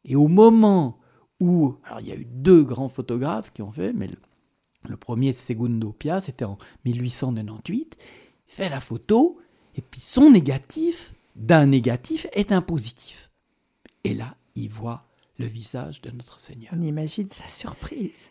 [0.05, 0.99] Et au moment
[1.39, 4.09] où, alors il y a eu deux grands photographes qui ont fait, mais
[4.87, 7.97] le, premier Segundo Pia, c'était en 1898,
[8.47, 9.39] fait la photo,
[9.75, 13.29] et puis son négatif d'un négatif est un positif.
[14.03, 15.07] Et là, il voit
[15.37, 16.71] le visage de notre Seigneur.
[16.75, 18.29] On imagine sa surprise.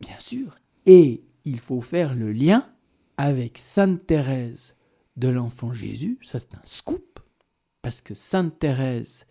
[0.00, 0.56] Bien sûr.
[0.84, 2.68] Et il faut faire le lien
[3.16, 4.74] avec Sainte Thérèse
[5.16, 7.20] de l'Enfant Jésus, ça c'est un scoop,
[7.80, 9.24] parce que Sainte Thérèse,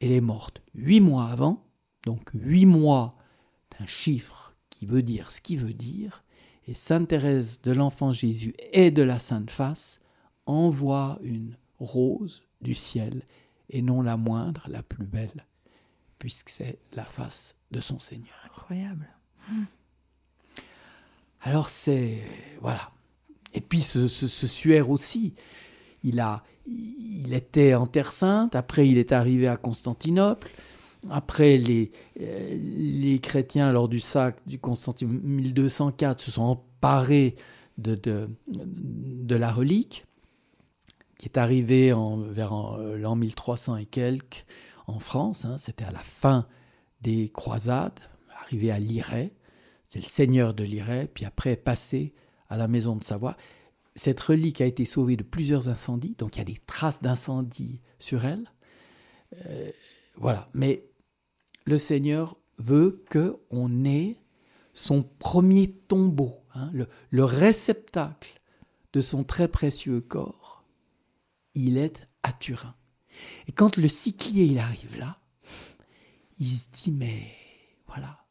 [0.00, 1.66] elle est morte huit mois avant,
[2.06, 3.14] donc huit mois
[3.78, 6.24] d'un chiffre qui veut dire ce qui veut dire,
[6.66, 10.00] et Sainte Thérèse de l'Enfant Jésus et de la Sainte Face
[10.46, 13.22] envoie une rose du ciel,
[13.70, 15.46] et non la moindre, la plus belle,
[16.18, 18.34] puisque c'est la face de son Seigneur.
[18.46, 19.08] Incroyable.
[21.42, 22.22] Alors c'est...
[22.60, 22.90] Voilà.
[23.54, 25.34] Et puis ce, ce, ce suaire aussi,
[26.02, 30.50] il, a, il était en Terre Sainte, après il est arrivé à Constantinople,
[31.10, 37.36] après les, euh, les chrétiens lors du sac du Constantinople 1204 se sont emparés
[37.78, 40.04] de, de, de la relique
[41.18, 44.46] qui est arrivée en, vers l'an 1300 et quelques
[44.86, 46.46] en France, hein, c'était à la fin
[47.02, 48.00] des croisades,
[48.40, 49.32] arrivé à Liray,
[49.88, 52.14] c'est le seigneur de Liray, puis après passé
[52.48, 53.36] à la maison de Savoie.
[53.94, 57.80] Cette relique a été sauvée de plusieurs incendies, donc il y a des traces d'incendie
[57.98, 58.50] sur elle.
[59.46, 59.70] Euh,
[60.16, 60.84] voilà, mais
[61.64, 64.16] le Seigneur veut que on ait
[64.72, 68.40] son premier tombeau, hein, le, réceptacle
[68.92, 70.37] de son très précieux corps.
[71.60, 72.74] Il est à Turin.
[73.48, 75.18] Et quand le cyclier il arrive là,
[76.38, 77.32] il se dit mais
[77.88, 78.24] voilà,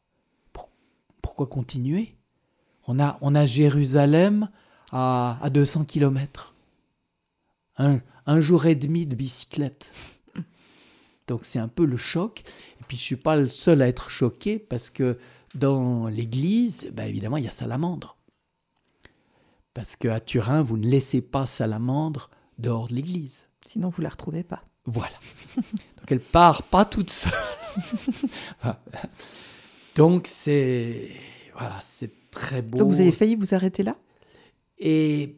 [1.20, 2.16] pourquoi continuer?
[2.86, 4.48] On a, on a Jérusalem
[4.92, 6.54] à, à 200 km.
[7.76, 9.92] Un, un jour et demi de bicyclette.
[11.26, 12.42] Donc c'est un peu le choc.
[12.80, 15.18] Et puis je suis pas le seul à être choqué parce que
[15.54, 18.16] dans l'église, ben évidemment, il y a Salamandre.
[19.74, 23.46] Parce qu'à Turin, vous ne laissez pas Salamandre dehors de l'église.
[23.66, 24.62] Sinon, vous la retrouvez pas.
[24.84, 25.18] Voilà.
[25.56, 27.32] Donc elle part pas toute seule.
[29.96, 31.10] donc c'est
[31.52, 32.78] voilà, c'est très beau.
[32.78, 33.96] Donc vous avez failli vous arrêter là?
[34.78, 35.36] Et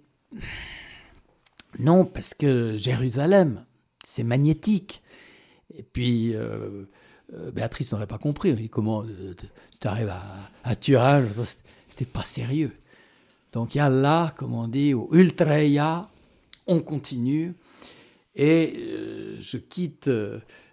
[1.78, 3.64] non, parce que Jérusalem,
[4.04, 5.02] c'est magnétique.
[5.74, 6.84] Et puis, euh,
[7.32, 8.68] euh, Béatrice n'aurait pas compris.
[8.68, 9.34] comment euh,
[9.80, 10.12] tu arrives
[10.64, 11.24] à, Turin
[11.88, 12.72] C'était pas sérieux.
[13.52, 16.08] Donc, il y a là, comme on dit, au Ultreia,
[16.66, 17.54] on continue.
[18.34, 20.10] Et je, quitte,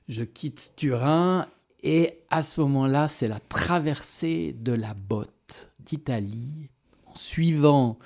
[0.07, 1.47] je quitte Turin.
[1.83, 6.69] Et à ce moment-là, c'est la traversée de la botte d'Italie,
[7.05, 7.97] en suivant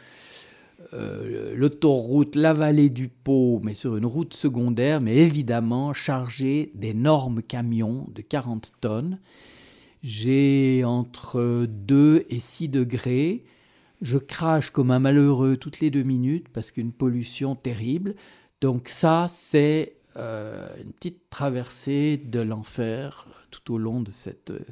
[0.94, 7.42] euh, l'autoroute, la vallée du Pau, mais sur une route secondaire, mais évidemment chargée d'énormes
[7.42, 9.20] camions de 40 tonnes.
[10.04, 13.46] J'ai entre 2 et 6 degrés.
[14.02, 18.16] Je crache comme un malheureux toutes les deux minutes parce qu'une pollution terrible.
[18.60, 24.66] Donc ça, c'est euh, une petite traversée de l'enfer tout au long de cette euh,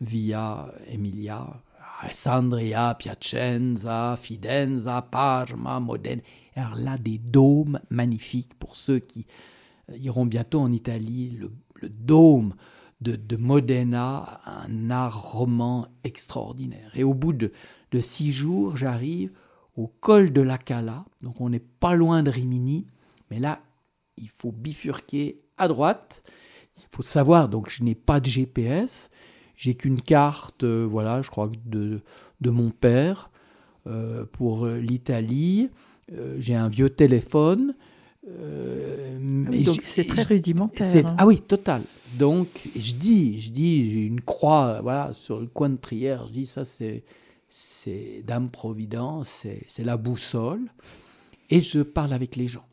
[0.00, 1.62] Via Emilia
[2.02, 6.20] Alessandria, Piacenza, Fidenza, Parma, Modène.
[6.56, 9.26] Alors là, des dômes magnifiques pour ceux qui
[9.90, 11.38] euh, iront bientôt en Italie.
[11.38, 11.50] Le,
[11.88, 12.54] dôme
[13.00, 16.92] de, Modena, un art roman extraordinaire.
[16.94, 17.50] Et au bout de,
[18.00, 19.30] six jours, j'arrive
[19.76, 21.04] au col de la Cala.
[21.22, 22.86] Donc on n'est pas loin de Rimini.
[23.30, 23.60] Mais là,
[24.16, 26.22] il faut bifurquer à droite.
[26.76, 29.10] Il faut savoir, donc je n'ai pas de GPS.
[29.56, 32.00] J'ai qu'une carte, euh, voilà, je crois, de,
[32.40, 33.30] de mon père
[33.86, 35.70] euh, pour euh, l'Italie.
[36.38, 37.74] j'ai un vieux téléphone.
[38.26, 41.06] donc c'est très rudimentaire.
[41.06, 41.16] Hein.
[41.18, 41.82] Ah oui, total.
[42.18, 46.26] Donc je dis, je dis, j'ai une croix, voilà, sur le coin de prière.
[46.28, 47.04] Je dis ça, c'est
[47.52, 50.72] c'est Dame Providence, c'est la boussole.
[51.50, 52.64] Et je parle avec les gens.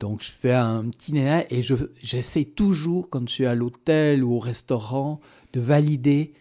[0.00, 1.60] Donc je fais un petit néa et
[2.02, 5.20] j'essaie toujours, quand je suis à l'hôtel ou au restaurant,
[5.52, 6.32] de valider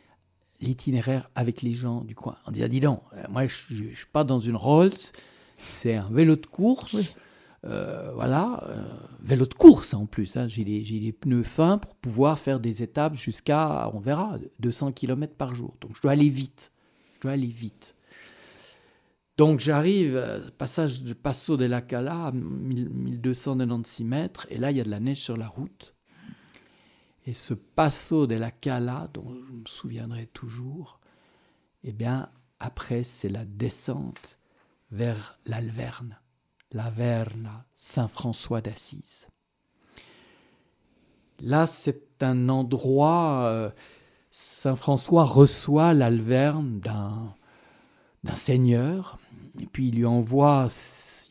[0.62, 2.38] l'itinéraire avec les gens du coin.
[2.46, 5.12] En disant, dis donc, euh, moi je ne suis pas dans une Rolls,
[5.58, 6.96] c'est un vélo de course.
[7.66, 8.84] Euh, voilà, euh,
[9.22, 10.38] vélo de course en plus.
[10.38, 10.48] Hein.
[10.48, 15.56] J'ai les, pneus fins pour pouvoir faire des étapes jusqu'à, on verra, 200 km par
[15.56, 15.76] jour.
[15.82, 16.72] Donc je dois aller vite.
[17.18, 17.96] Je dois aller vite.
[19.38, 24.90] Donc j'arrive, passage de Passo la Cala, 1296 mètres, et là il y a de
[24.90, 25.96] la neige sur la route.
[27.28, 31.00] Et ce Passo la Cala, dont je me souviendrai toujours,
[31.84, 34.40] eh bien après c'est la descente
[34.92, 36.20] vers l'Alverne,
[36.72, 39.28] l'Averna, Saint-François d'Assise.
[41.40, 43.70] Là c'est un endroit, euh,
[44.40, 47.34] Saint-François reçoit l'Alverne d'un
[48.24, 49.18] d'un seigneur,
[49.60, 50.68] et puis il lui envoie,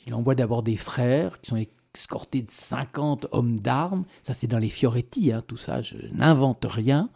[0.07, 4.07] il envoie d'abord des frères qui sont escortés de 50 hommes d'armes.
[4.25, 7.11] Ça, c'est dans les Fioretti, hein, tout ça, je n'invente rien.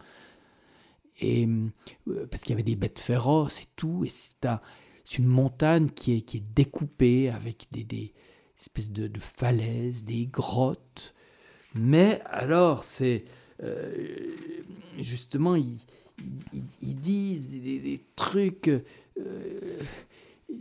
[1.20, 1.48] Et,
[2.08, 4.60] euh, parce qu'il y avait des bêtes féroces et tout, et c'est un,
[5.18, 8.14] une montagne qui est, qui est découpée avec des, des
[8.58, 11.14] espèces de, falaises, des grottes.
[11.74, 13.24] Mais alors, c'est
[13.62, 14.34] euh,
[14.98, 15.78] justement, ils,
[16.82, 18.68] disent des, trucs.
[18.68, 19.82] Euh,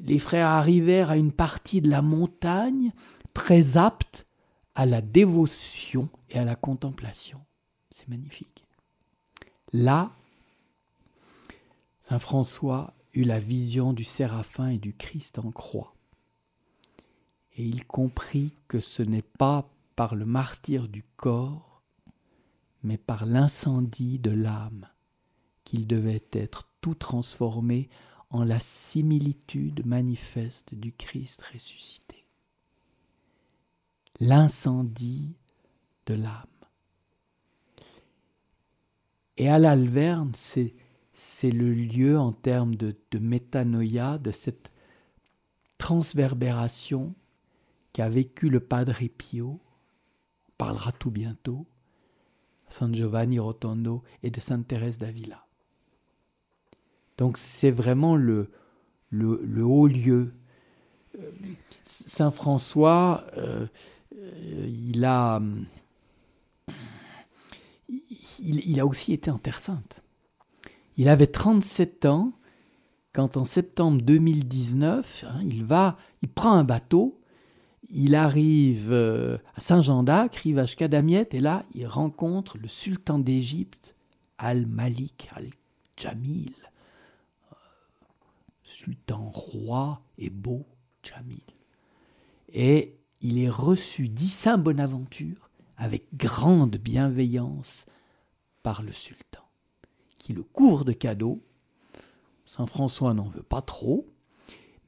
[0.04, 2.92] les frères arrivèrent à une partie de la montagne
[3.34, 4.28] très apte
[4.76, 7.42] à la dévotion et à la contemplation.
[7.92, 8.66] C'est magnifique.
[9.74, 10.12] Là,
[12.02, 15.94] Saint François eut la vision du séraphin et du Christ en croix.
[17.56, 21.69] Et il comprit que ce n'est pas par le martyr du corps,
[22.84, 24.88] mais par l'incendie de l'âme
[25.64, 27.90] qu'il devait être tout transformé
[28.30, 32.26] en la similitude manifeste du Christ ressuscité.
[34.20, 35.36] L'incendie
[36.06, 36.46] de l'âme.
[39.38, 40.74] Et à l'Alverne, c'est,
[41.44, 44.72] le lieu en termes de, de métanoïa, de cette
[45.78, 47.16] transverbération
[47.94, 49.60] qu'a vécu le Padre Pio,
[50.48, 51.66] on parlera tout bientôt,
[52.70, 55.46] San Giovanni Rotondo et de Sainte Thérèse d'Avila.
[57.18, 58.50] Donc c'est vraiment le,
[59.10, 60.34] le, haut lieu.
[61.18, 61.32] Euh,
[61.84, 63.68] Saint François, euh,
[64.12, 65.42] il, a,
[68.40, 70.02] il, a aussi été en Terre Sainte.
[70.98, 72.34] Il avait 37 ans
[73.14, 77.19] quand en septembre 2019, hein, il va, il prend un bateau,
[77.90, 83.96] il arrive euh, à Saint-Jean d'Acre, rivage Kadamiette, et là, il rencontre le sultan d'Égypte,
[84.38, 86.54] Al-Malik Al-Jamil,
[87.52, 87.56] euh,
[88.64, 90.66] sultan roi et beau
[91.04, 91.42] Jamil.
[92.54, 97.86] Et il est reçu, dit Saint Bonaventure, avec grande bienveillance
[98.64, 99.44] par le sultan,
[100.18, 101.42] qui le couvre de cadeaux
[102.50, 104.08] Saint François n'en veut pas trop,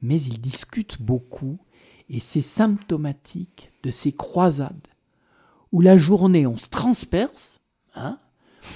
[0.00, 1.60] mais il discute beaucoup
[2.12, 4.86] et c'est symptomatique de ces croisades
[5.72, 7.60] où la journée on se transperce,
[7.94, 8.20] hein,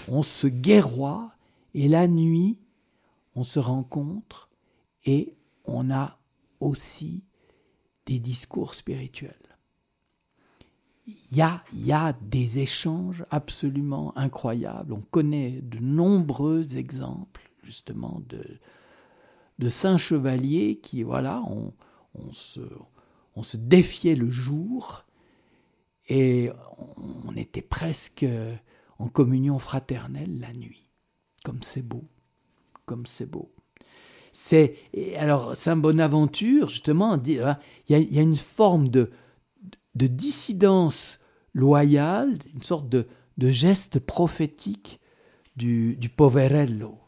[0.09, 1.31] on se guerroie
[1.75, 2.59] et la nuit
[3.37, 4.49] on se rencontre
[5.05, 6.19] et on a
[6.59, 7.23] aussi
[8.07, 9.35] des discours spirituels.
[11.07, 14.93] Il y a, y a des échanges absolument incroyables.
[14.93, 18.45] On connaît de nombreux exemples justement de,
[19.59, 21.73] de saints chevaliers qui, voilà, on,
[22.33, 22.61] se,
[23.37, 25.05] on se défiait le jour
[26.09, 26.51] et
[27.27, 28.27] on était presque
[28.99, 30.91] en communion fraternelle la nuit.
[31.45, 32.05] Comme c'est beau,
[32.87, 33.53] comme c'est beau.
[34.33, 34.77] C'est
[35.17, 37.59] alors Saint Bonaventure justement dit hein,
[37.89, 39.11] il y, a, une forme de,
[39.95, 41.19] de dissidence
[41.55, 43.07] loyale, une sorte de,
[43.39, 45.01] de geste prophétique
[45.57, 46.99] du, poverello.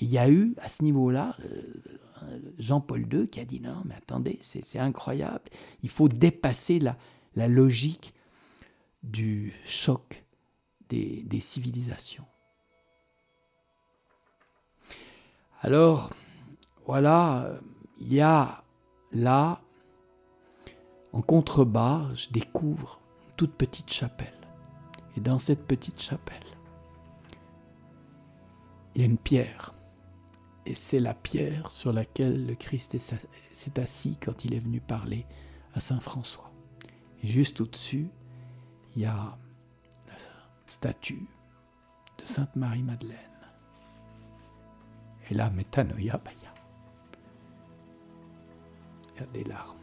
[0.00, 1.62] Il y a eu à ce niveau-là euh,
[2.58, 5.50] Jean-Paul II qui a dit non, mais attendez, c'est incroyable,
[5.82, 8.14] il faut dépasser la, logique
[9.02, 10.24] du choc
[10.88, 12.26] des civilisations.
[15.62, 16.10] Alors,
[16.86, 17.58] voilà,
[18.00, 18.62] il y a
[19.12, 19.60] là,
[21.12, 24.32] en contrebas, je découvre une toute petite chapelle.
[25.16, 26.36] Et dans cette petite chapelle,
[28.94, 29.74] il y a une pierre
[30.66, 35.24] et c'est la pierre sur laquelle le Christ s'est assis quand il est venu parler
[35.74, 36.50] à Saint François.
[37.22, 38.08] Et juste au-dessus,
[38.94, 39.38] il y a
[40.08, 40.14] la
[40.66, 41.28] statue
[42.18, 43.16] de Sainte Marie-Madeleine.
[45.30, 46.32] Et là, métanoïa, bah,
[49.14, 49.76] il y a des larmes.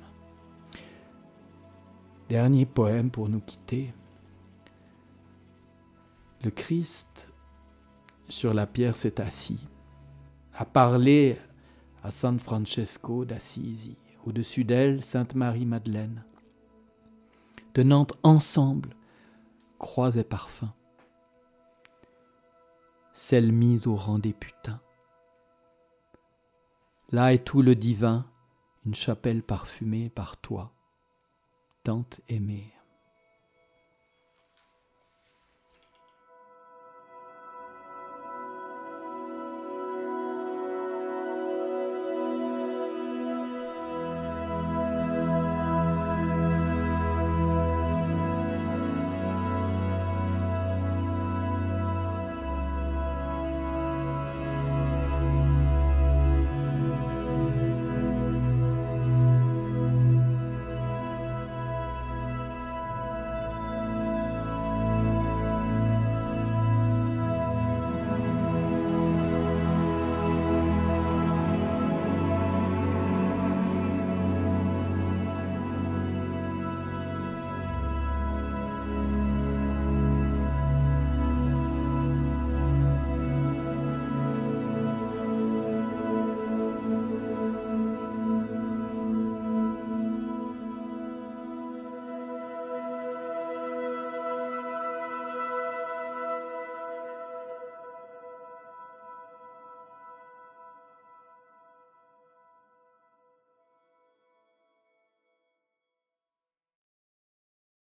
[2.27, 3.93] Dernier poème pour nous quitter.
[6.43, 7.29] Le Christ
[8.27, 9.59] sur la pierre s'est assis
[10.55, 11.37] a parlé
[12.03, 16.23] à San Francesco d'Assisi, au-dessus d'elle Sainte Marie-Madeleine,
[17.73, 18.95] tenant ensemble
[19.79, 20.71] croix et parfums,
[23.13, 24.81] celle mise au rang des putains.
[27.11, 28.25] Là est tout le divin,
[28.85, 30.73] une chapelle parfumée par toi,
[31.83, 32.73] tant aimée.